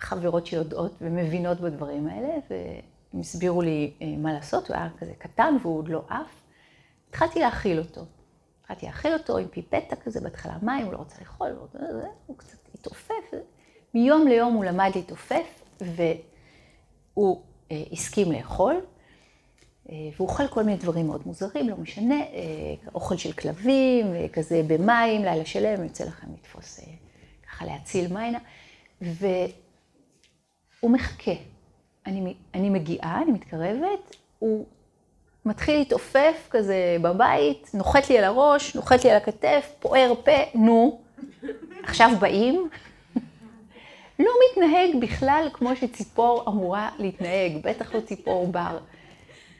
[0.00, 2.34] חברות שיודעות ומבינות בדברים האלה,
[3.12, 6.42] והם הסבירו לי אה, מה לעשות, הוא היה כזה קטן והוא עוד לא עף.
[7.08, 8.00] התחלתי להאכיל אותו.
[8.60, 11.48] התחלתי להאכיל אותו עם פיפטה כזה, בהתחלה מים, הוא לא רוצה לאכול,
[12.26, 13.14] הוא קצת התעופף.
[13.94, 18.80] מיום ליום הוא למד להתעופף, והוא אה, הסכים לאכול.
[19.90, 22.20] אה, והוא אוכל כל מיני דברים מאוד מוזרים, לא משנה,
[22.94, 26.80] אוכל של כלבים, כזה במים, לילה שלם, יוצא לכם לתפוס,
[27.46, 28.38] ככה להציל מיינה,
[29.00, 29.30] והוא
[30.82, 31.32] מחכה.
[32.06, 34.66] אני, אני מגיעה, אני מתקרבת, הוא
[35.44, 41.00] מתחיל להתעופף כזה בבית, נוחת לי על הראש, נוחת לי על הכתף, פוער פה, נו,
[41.82, 42.68] עכשיו באים.
[44.18, 48.78] לא מתנהג בכלל כמו שציפור אמורה להתנהג, בטח לא ציפור בר.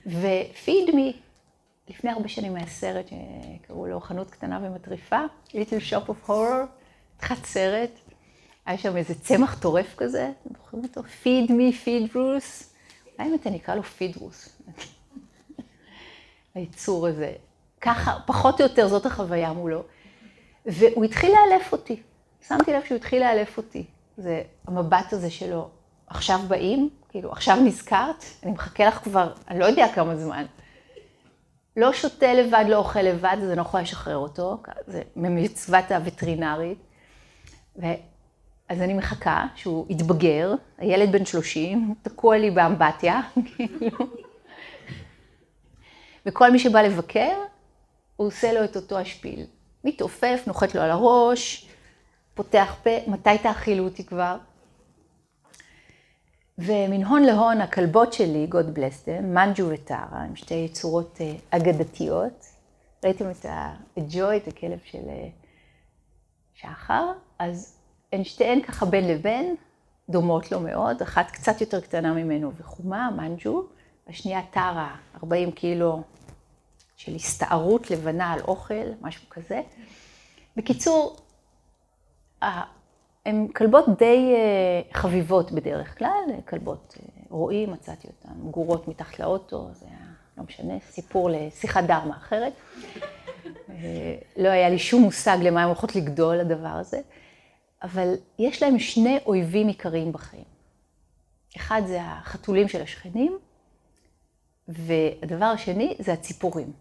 [0.06, 1.12] ופיד מי,
[1.88, 6.66] לפני הרבה שנים היה סרט שקראו לו חנות קטנה ומטריפה, Little Shop of Horror,
[7.16, 7.90] התחת סרט,
[8.66, 11.02] היה שם איזה צמח טורף כזה, אתם זוכרים אותו?
[11.02, 12.74] פיד מי, פיד רוס,
[13.18, 14.48] אולי אם אתה נקרא לו פיד רוס.
[16.54, 17.32] היצור הזה.
[17.80, 19.82] ככה, פחות או יותר, זאת החוויה מולו.
[20.66, 22.02] והוא התחיל לאלף אותי.
[22.48, 23.84] שמתי לב שהוא התחיל לאלף אותי.
[24.16, 25.68] זה המבט הזה שלו,
[26.06, 28.24] עכשיו באים, כאילו, עכשיו נזכרת?
[28.42, 30.46] אני מחכה לך כבר, אני לא יודע כמה זמן.
[31.76, 36.78] לא שותה לבד, לא אוכל לבד, אז אני לא יכולה לשחרר אותו, זה ממצוות הווטרינרית.
[38.70, 43.20] אז אני מחכה שהוא יתבגר, הילד בן 30, תקוע לי באמבטיה,
[43.56, 43.98] כאילו.
[46.26, 47.38] וכל מי שבא לבקר,
[48.16, 49.46] הוא עושה לו את אותו השפיל.
[49.84, 51.68] מתעופף, נוחת לו על הראש,
[52.34, 54.36] פותח פה, מתי תאכילו אותי כבר?
[56.58, 62.44] ומן הון להון הכלבות שלי, God bless them, מנג'ו וטרה, הן שתי יצורות אה, אגדתיות.
[63.04, 63.46] ראיתם את
[63.96, 65.28] הג'וי, את הכלב של אה,
[66.54, 67.12] שחר?
[67.38, 67.79] אז
[68.12, 69.56] הן שתיהן ככה בין לבין,
[70.08, 73.62] דומות לו מאוד, אחת קצת יותר קטנה ממנו וחומה, מנג'ו,
[74.08, 76.02] השנייה טרה, 40 קילו
[76.96, 79.60] של הסתערות לבנה על אוכל, משהו כזה.
[80.56, 81.16] בקיצור,
[83.26, 89.68] הן כלבות די אה, חביבות בדרך כלל, כלבות אה, רועים, מצאתי אותן, גורות מתחת לאוטו,
[89.72, 90.06] זה היה,
[90.38, 92.52] לא משנה, סיפור לשיחת דרמה אחרת.
[93.70, 97.00] אה, לא היה לי שום מושג למה הן הולכות לגדול, הדבר הזה,
[97.82, 100.44] אבל יש להם שני אויבים עיקריים בחיים.
[101.56, 103.38] אחד זה החתולים של השכנים,
[104.68, 106.72] והדבר השני זה הציפורים.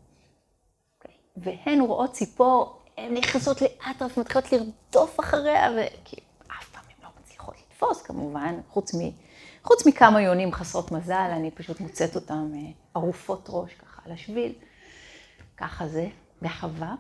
[1.02, 1.12] Okay.
[1.38, 6.30] והן רואות ציפור, הן נכנסות לאט לאט ומתחילות לרדוף אחריה, וכאילו,
[7.82, 8.98] לתפוס כמובן, חוץ, מ,
[9.64, 14.54] חוץ מכמה יונים חסרות מזל, אני פשוט מוצאת אותם אה, ערופות ראש ככה על השביל,
[15.58, 16.08] ככה זה,
[16.42, 16.96] בחווה.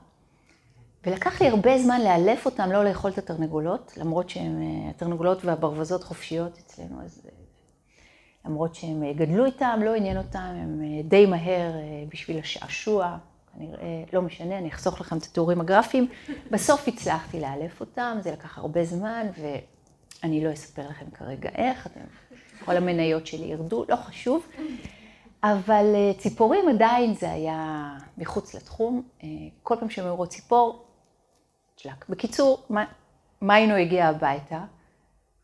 [1.05, 6.03] ולקח לי הרבה זמן לאלף אותם, לא לאכול את התרנגולות, למרות שהן, אה, התרנגולות והברווזות
[6.03, 7.31] חופשיות אצלנו, אז אה,
[8.45, 11.71] למרות שהם גדלו איתם, לא עניין אותם, הם די מהר
[12.09, 13.17] בשביל השעשוע,
[13.53, 16.07] כנראה, לא משנה, אני אחסוך לכם את התיאורים הגרפיים.
[16.51, 19.47] בסוף הצלחתי לאלף אותם, זה לקח הרבה זמן, ו...
[20.23, 21.99] אני לא אספר לכם כרגע איך, אתם,
[22.65, 24.47] כל המניות שלי ירדו, לא חשוב.
[25.43, 29.03] אבל אה, ציפורים עדיין זה היה מחוץ לתחום.
[29.23, 29.27] אה,
[29.63, 30.85] כל פעם שהם אמרו ציפור,
[31.81, 32.09] צ'לק.
[32.09, 32.67] בקיצור,
[33.41, 34.63] מיינו הגיע הביתה,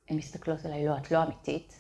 [0.10, 1.74] הן מסתכלות עליי, לא, את לא אמיתית.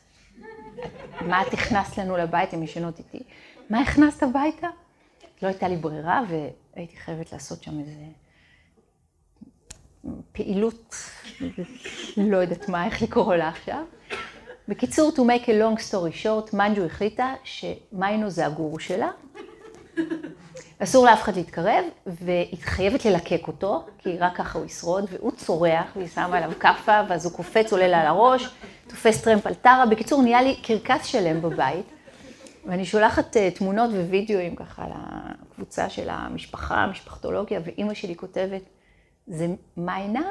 [1.21, 3.23] מה את הכנסת לנו לבית, הן ישנות איתי.
[3.69, 4.67] מה הכנסת הביתה?
[5.41, 7.91] לא הייתה לי ברירה והייתי חייבת לעשות שם איזה
[10.31, 10.95] פעילות,
[12.17, 13.85] לא יודעת מה, איך לקרוא לה עכשיו.
[14.67, 19.11] בקיצור, to make a long story short, מנג'ו החליטה שמיינו זה הגורו שלה.
[20.79, 25.85] אסור לאף אחד להתקרב, והיא חייבת ללקק אותו, כי רק ככה הוא ישרוד, והוא צורח,
[25.95, 28.49] והיא שמה עליו כאפה, ואז הוא קופץ, עולה לה על הראש,
[28.87, 29.85] תופס טרמפ על טרה.
[29.85, 31.85] בקיצור, נהיה לי קרקס שלם בבית,
[32.65, 34.85] ואני שולחת אה, תמונות ווידאוים ככה
[35.51, 38.61] לקבוצה של המשפחה, המשפחתולוגיה, ואימא שלי כותבת,
[39.27, 39.47] זה
[39.77, 40.23] מיינה,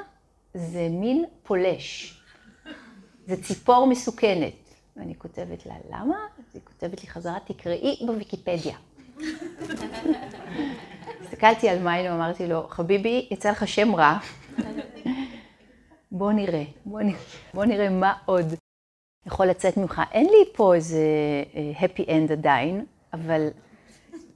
[0.54, 2.20] זה מין פולש.
[3.26, 4.52] זה ציפור מסוכנת.
[4.96, 6.16] ואני כותבת לה, למה?
[6.38, 8.76] אז היא כותבת לי חזרה, תקראי בוויקיפדיה.
[11.22, 14.18] הסתכלתי על מיינו, אמרתי לו, חביבי, יצא לך שם רע.
[16.12, 17.18] בוא נראה, בוא נראה,
[17.54, 18.54] בוא נראה מה עוד
[19.26, 20.02] יכול לצאת ממך.
[20.12, 20.98] אין לי פה איזה
[21.54, 23.48] אה, happy end עדיין, אבל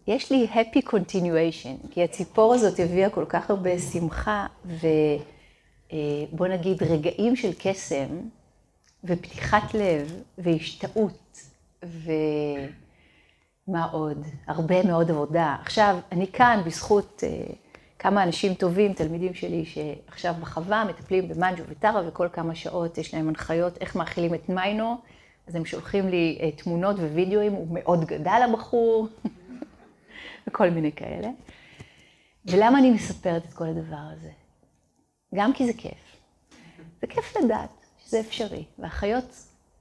[0.06, 6.82] יש לי happy continuation, כי הציפור הזאת הביאה כל כך הרבה שמחה, ובוא אה, נגיד
[6.82, 8.06] רגעים של קסם,
[9.04, 11.40] ופתיחת לב, והשתאות,
[13.68, 14.24] ומה עוד?
[14.46, 15.56] הרבה מאוד עבודה.
[15.60, 17.54] עכשיו, אני כאן בזכות uh,
[17.98, 23.28] כמה אנשים טובים, תלמידים שלי, שעכשיו בחווה מטפלים במנג'ו וטרה, וכל כמה שעות יש להם
[23.28, 24.96] הנחיות איך מאכילים את מיינו,
[25.46, 29.08] אז הם שולחים לי uh, תמונות ווידאוים, הוא מאוד גדל הבחור,
[30.48, 31.28] וכל מיני כאלה.
[32.46, 34.30] ולמה אני מספרת את כל הדבר הזה?
[35.34, 36.16] גם כי זה כיף.
[37.00, 39.24] זה כיף לדעת שזה אפשרי, והחיות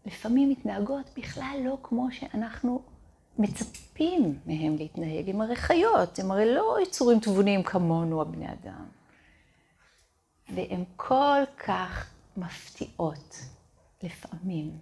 [0.06, 2.97] לפעמים מתנהגות בכלל לא כמו שאנחנו
[3.40, 5.30] מצפים מהם להתנהג.
[5.30, 8.86] הם הרי חיות, הם הרי לא יצורים תבוניים כמונו, הבני אדם.
[10.50, 13.36] והן כל כך מפתיעות
[14.04, 14.80] לפעמים.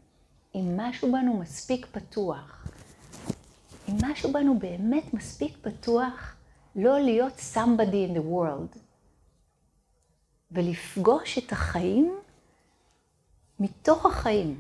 [0.56, 2.68] אם משהו בנו מספיק פתוח,
[3.90, 6.36] אם משהו בנו באמת מספיק פתוח
[6.76, 8.78] לא להיות somebody in the world,
[10.52, 12.20] ולפגוש את החיים
[13.60, 14.60] מתוך החיים.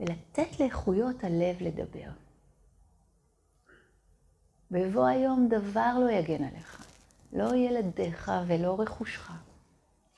[0.00, 2.10] ולתת לאיכויות הלב לדבר.
[4.70, 6.86] בבוא היום דבר לא יגן עליך,
[7.32, 9.30] לא ילדיך ולא רכושך,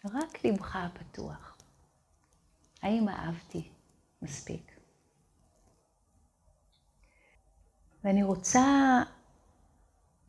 [0.05, 1.57] רק לבך הפתוח.
[2.83, 3.69] האם אהבתי
[4.23, 4.73] מספיק?
[8.05, 9.03] ואני רוצה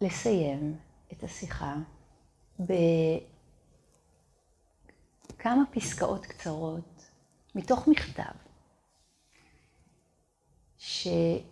[0.01, 0.77] לסיים
[1.11, 1.75] את השיחה
[5.29, 7.09] בכמה פסקאות קצרות
[7.55, 8.48] מתוך מכתב
[10.79, 11.43] שכתבה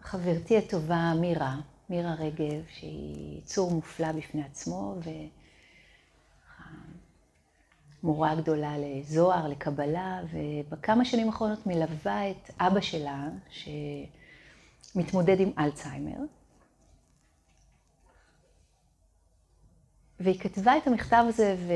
[0.00, 1.56] חברתי הטובה מירה,
[1.90, 4.94] מירה רגב, שהיא צור מופלא בפני עצמו,
[8.02, 13.28] ומורה גדולה לזוהר, לקבלה, ובכמה שנים האחרונות מלווה את אבא שלה,
[14.94, 16.18] שמתמודד עם אלצהיימר.
[20.20, 21.72] והיא כתבה את המכתב הזה, ו...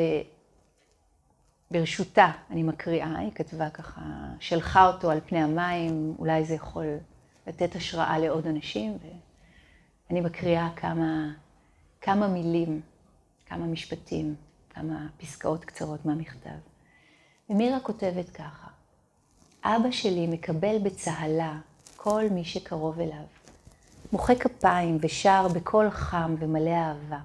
[1.73, 4.01] ברשותה, אני מקריאה, היא כתבה ככה,
[4.41, 6.87] שלחה אותו על פני המים, אולי זה יכול
[7.47, 8.99] לתת השראה לעוד אנשים,
[10.09, 11.33] ואני מקריאה כמה,
[12.01, 12.81] כמה מילים,
[13.47, 14.35] כמה משפטים,
[14.71, 16.51] כמה פסקאות קצרות מהמכתב.
[17.51, 18.69] ומירה כותבת ככה,
[19.65, 21.59] אבא שלי מקבל בצהלה
[21.97, 23.25] כל מי שקרוב אליו,
[24.13, 27.21] מוחא כפיים ושר בקול חם ומלא אהבה.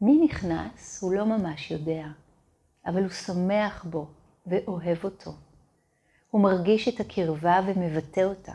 [0.00, 2.06] מי נכנס הוא לא ממש יודע.
[2.88, 4.06] אבל הוא שמח בו
[4.46, 5.32] ואוהב אותו.
[6.30, 8.52] הוא מרגיש את הקרבה ומבטא אותה.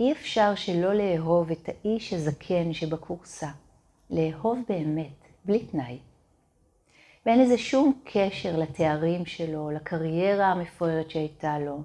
[0.00, 3.48] אי אפשר שלא לאהוב את האיש הזקן שבכורסה.
[4.10, 5.98] לאהוב באמת, בלי תנאי.
[7.26, 11.82] ואין לזה שום קשר לתארים שלו, לקריירה המפוארת שהייתה לו,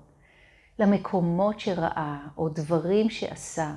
[0.79, 3.75] למקומות שראה או דברים שעשה.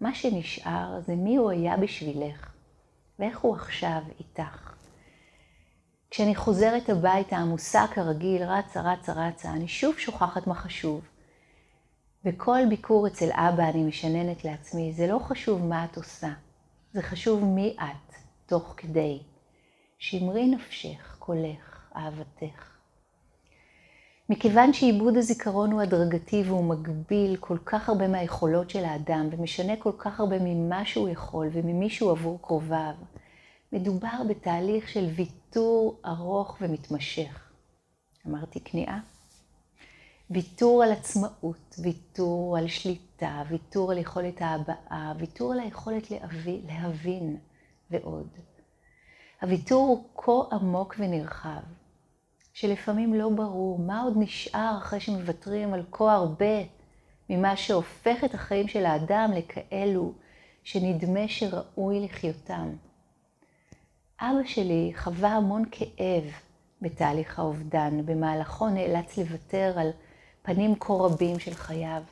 [0.00, 2.52] מה שנשאר זה מי הוא היה בשבילך,
[3.18, 4.69] ואיך הוא עכשיו איתך.
[6.10, 11.00] כשאני חוזרת הביתה עמוסה כרגיל, רצה, רצה, רצה, אני שוב שוכחת מה חשוב.
[12.24, 16.28] בכל ביקור אצל אבא אני משננת לעצמי, זה לא חשוב מה את עושה,
[16.92, 18.14] זה חשוב מי את,
[18.46, 19.18] תוך כדי.
[19.98, 22.70] שמרי נפשך, קולך, אהבתך.
[24.28, 29.92] מכיוון שעיבוד הזיכרון הוא הדרגתי והוא מגביל כל כך הרבה מהיכולות של האדם ומשנה כל
[29.98, 32.94] כך הרבה ממה שהוא יכול וממי שהוא עבור קרוביו,
[33.72, 35.39] מדובר בתהליך של ויתור
[36.06, 37.50] ארוך ומתמשך.
[38.26, 39.00] אמרתי כניעה?
[40.30, 47.36] ויתור על עצמאות, ויתור על שליטה, ויתור על יכולת ההבעה, ויתור על היכולת להבין, להבין
[47.90, 48.28] ועוד.
[49.42, 51.60] הוויתור הוא כה עמוק ונרחב,
[52.52, 56.62] שלפעמים לא ברור מה עוד נשאר אחרי שמוותרים על כה הרבה
[57.30, 60.12] ממה שהופך את החיים של האדם לכאלו
[60.64, 62.76] שנדמה שראוי לחיותם.
[64.22, 66.24] אבא שלי חווה המון כאב
[66.82, 69.90] בתהליך האובדן, במהלכו נאלץ לוותר על
[70.42, 72.02] פנים כה רבים של חייו,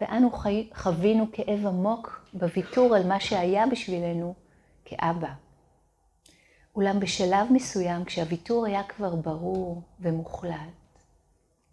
[0.00, 0.70] ואנו חי...
[0.74, 4.34] חווינו כאב עמוק בוויתור על מה שהיה בשבילנו
[4.84, 5.32] כאבא.
[6.76, 10.98] אולם בשלב מסוים, כשהוויתור היה כבר ברור ומוחלט,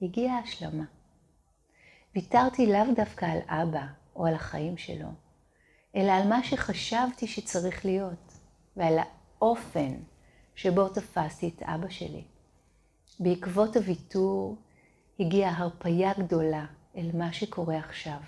[0.02, 0.86] הגיעה ההשלמה.
[2.16, 3.86] ויתרתי לאו דווקא על אבא
[4.16, 5.10] או על החיים שלו,
[5.96, 8.34] אלא על מה שחשבתי שצריך להיות,
[8.78, 9.00] ועל
[9.42, 9.94] האופן
[10.56, 12.24] שבו תפסתי את אבא שלי.
[13.20, 14.58] בעקבות הוויתור
[15.20, 16.66] הגיעה הרפייה גדולה
[16.98, 18.20] אל מה שקורה עכשיו,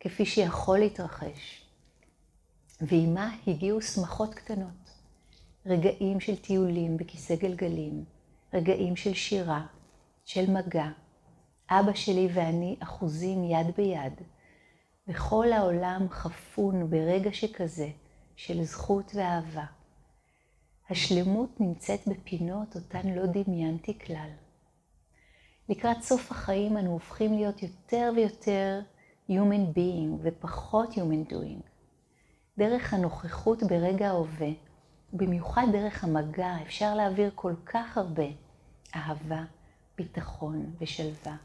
[0.00, 1.64] כפי שיכול להתרחש.
[2.80, 4.90] ועימה הגיעו שמחות קטנות,
[5.66, 8.04] רגעים של טיולים בכיסא גלגלים,
[8.54, 9.66] רגעים של שירה,
[10.24, 10.88] של מגע.
[11.70, 14.12] אבא שלי ואני אחוזים יד ביד,
[15.08, 17.88] וכל העולם חפון ברגע שכזה
[18.36, 19.64] של זכות ואהבה.
[20.90, 24.30] השלמות נמצאת בפינות אותן לא דמיינתי כלל.
[25.68, 28.80] לקראת סוף החיים אנו הופכים להיות יותר ויותר
[29.30, 31.62] Human being ופחות Human doing.
[32.58, 34.50] דרך הנוכחות ברגע ההווה,
[35.12, 38.26] ובמיוחד דרך המגע, אפשר להעביר כל כך הרבה
[38.96, 39.44] אהבה,
[39.98, 41.36] ביטחון ושלווה.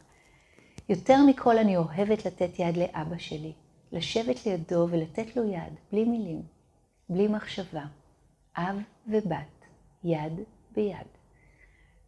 [0.90, 3.54] יותר מכל אני אוהבת לתת יד לאבא שלי,
[3.92, 6.42] לשבת לידו ולתת לו יד, בלי מילים,
[7.10, 7.86] בלי מחשבה.
[8.58, 9.66] אב ובת,
[10.04, 10.34] יד
[10.72, 11.08] ביד.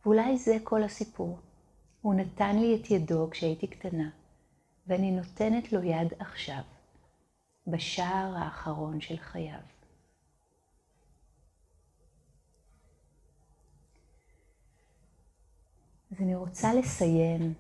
[0.06, 1.40] ואולי זה כל הסיפור.
[2.02, 4.10] הוא נתן לי את ידו כשהייתי קטנה,
[4.88, 6.62] ואני נותנת לו יד עכשיו,
[7.68, 9.60] בשער האחרון של חייו.
[16.12, 17.54] אז אני רוצה לסיים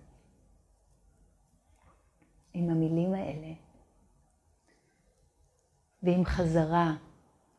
[2.53, 3.53] עם המילים האלה,
[6.03, 6.95] ועם חזרה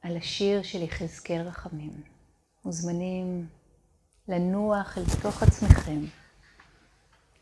[0.03, 2.03] על השיר של יחזקאל רחמים.
[2.65, 3.47] מוזמנים
[4.29, 6.01] לנוח אל תוך עצמכם,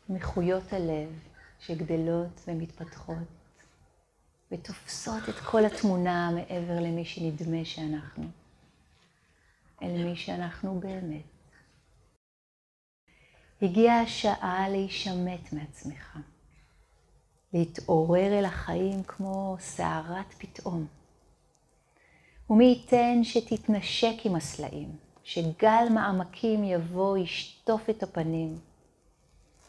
[0.09, 1.19] מחויות הלב
[1.59, 3.27] שגדלות ומתפתחות,
[4.51, 8.23] ותופסות את כל התמונה מעבר למי שנדמה שאנחנו,
[9.81, 11.23] אל מי שאנחנו באמת.
[13.61, 16.17] הגיעה השעה להישמט מעצמך,
[17.53, 21.00] להתעורר אל החיים כמו סערת פתאום.
[22.51, 28.59] ומי ייתן שתתנשק עם הסלעים, שגל מעמקים יבוא, ישטוף את הפנים,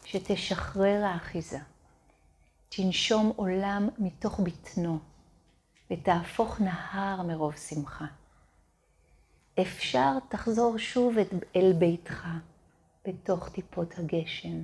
[0.04, 1.58] שתשחרר האחיזה,
[2.68, 4.98] תנשום עולם מתוך בטנו,
[5.90, 8.06] ותהפוך נהר מרוב שמחה.
[9.60, 11.14] אפשר תחזור שוב
[11.56, 12.26] אל ביתך,
[13.06, 14.62] בתוך טיפות הגשם,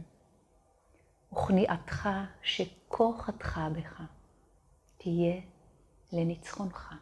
[1.33, 2.09] וכניעתך
[2.43, 4.03] שכה חתכה בך,
[4.97, 5.41] תהיה
[6.13, 6.95] לניצחונך.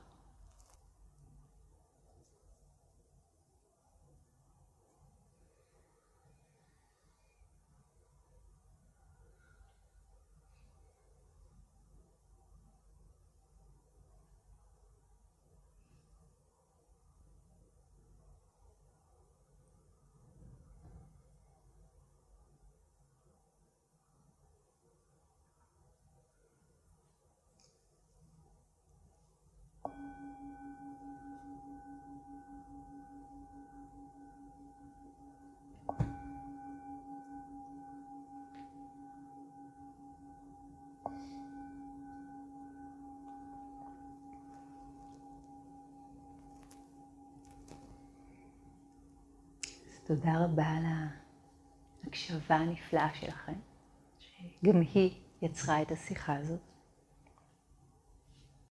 [50.06, 50.84] תודה רבה על
[52.04, 53.52] ההקשבה הנפלאה שלכם,
[54.18, 55.10] שגם היא
[55.42, 56.60] יצרה את השיחה הזאת.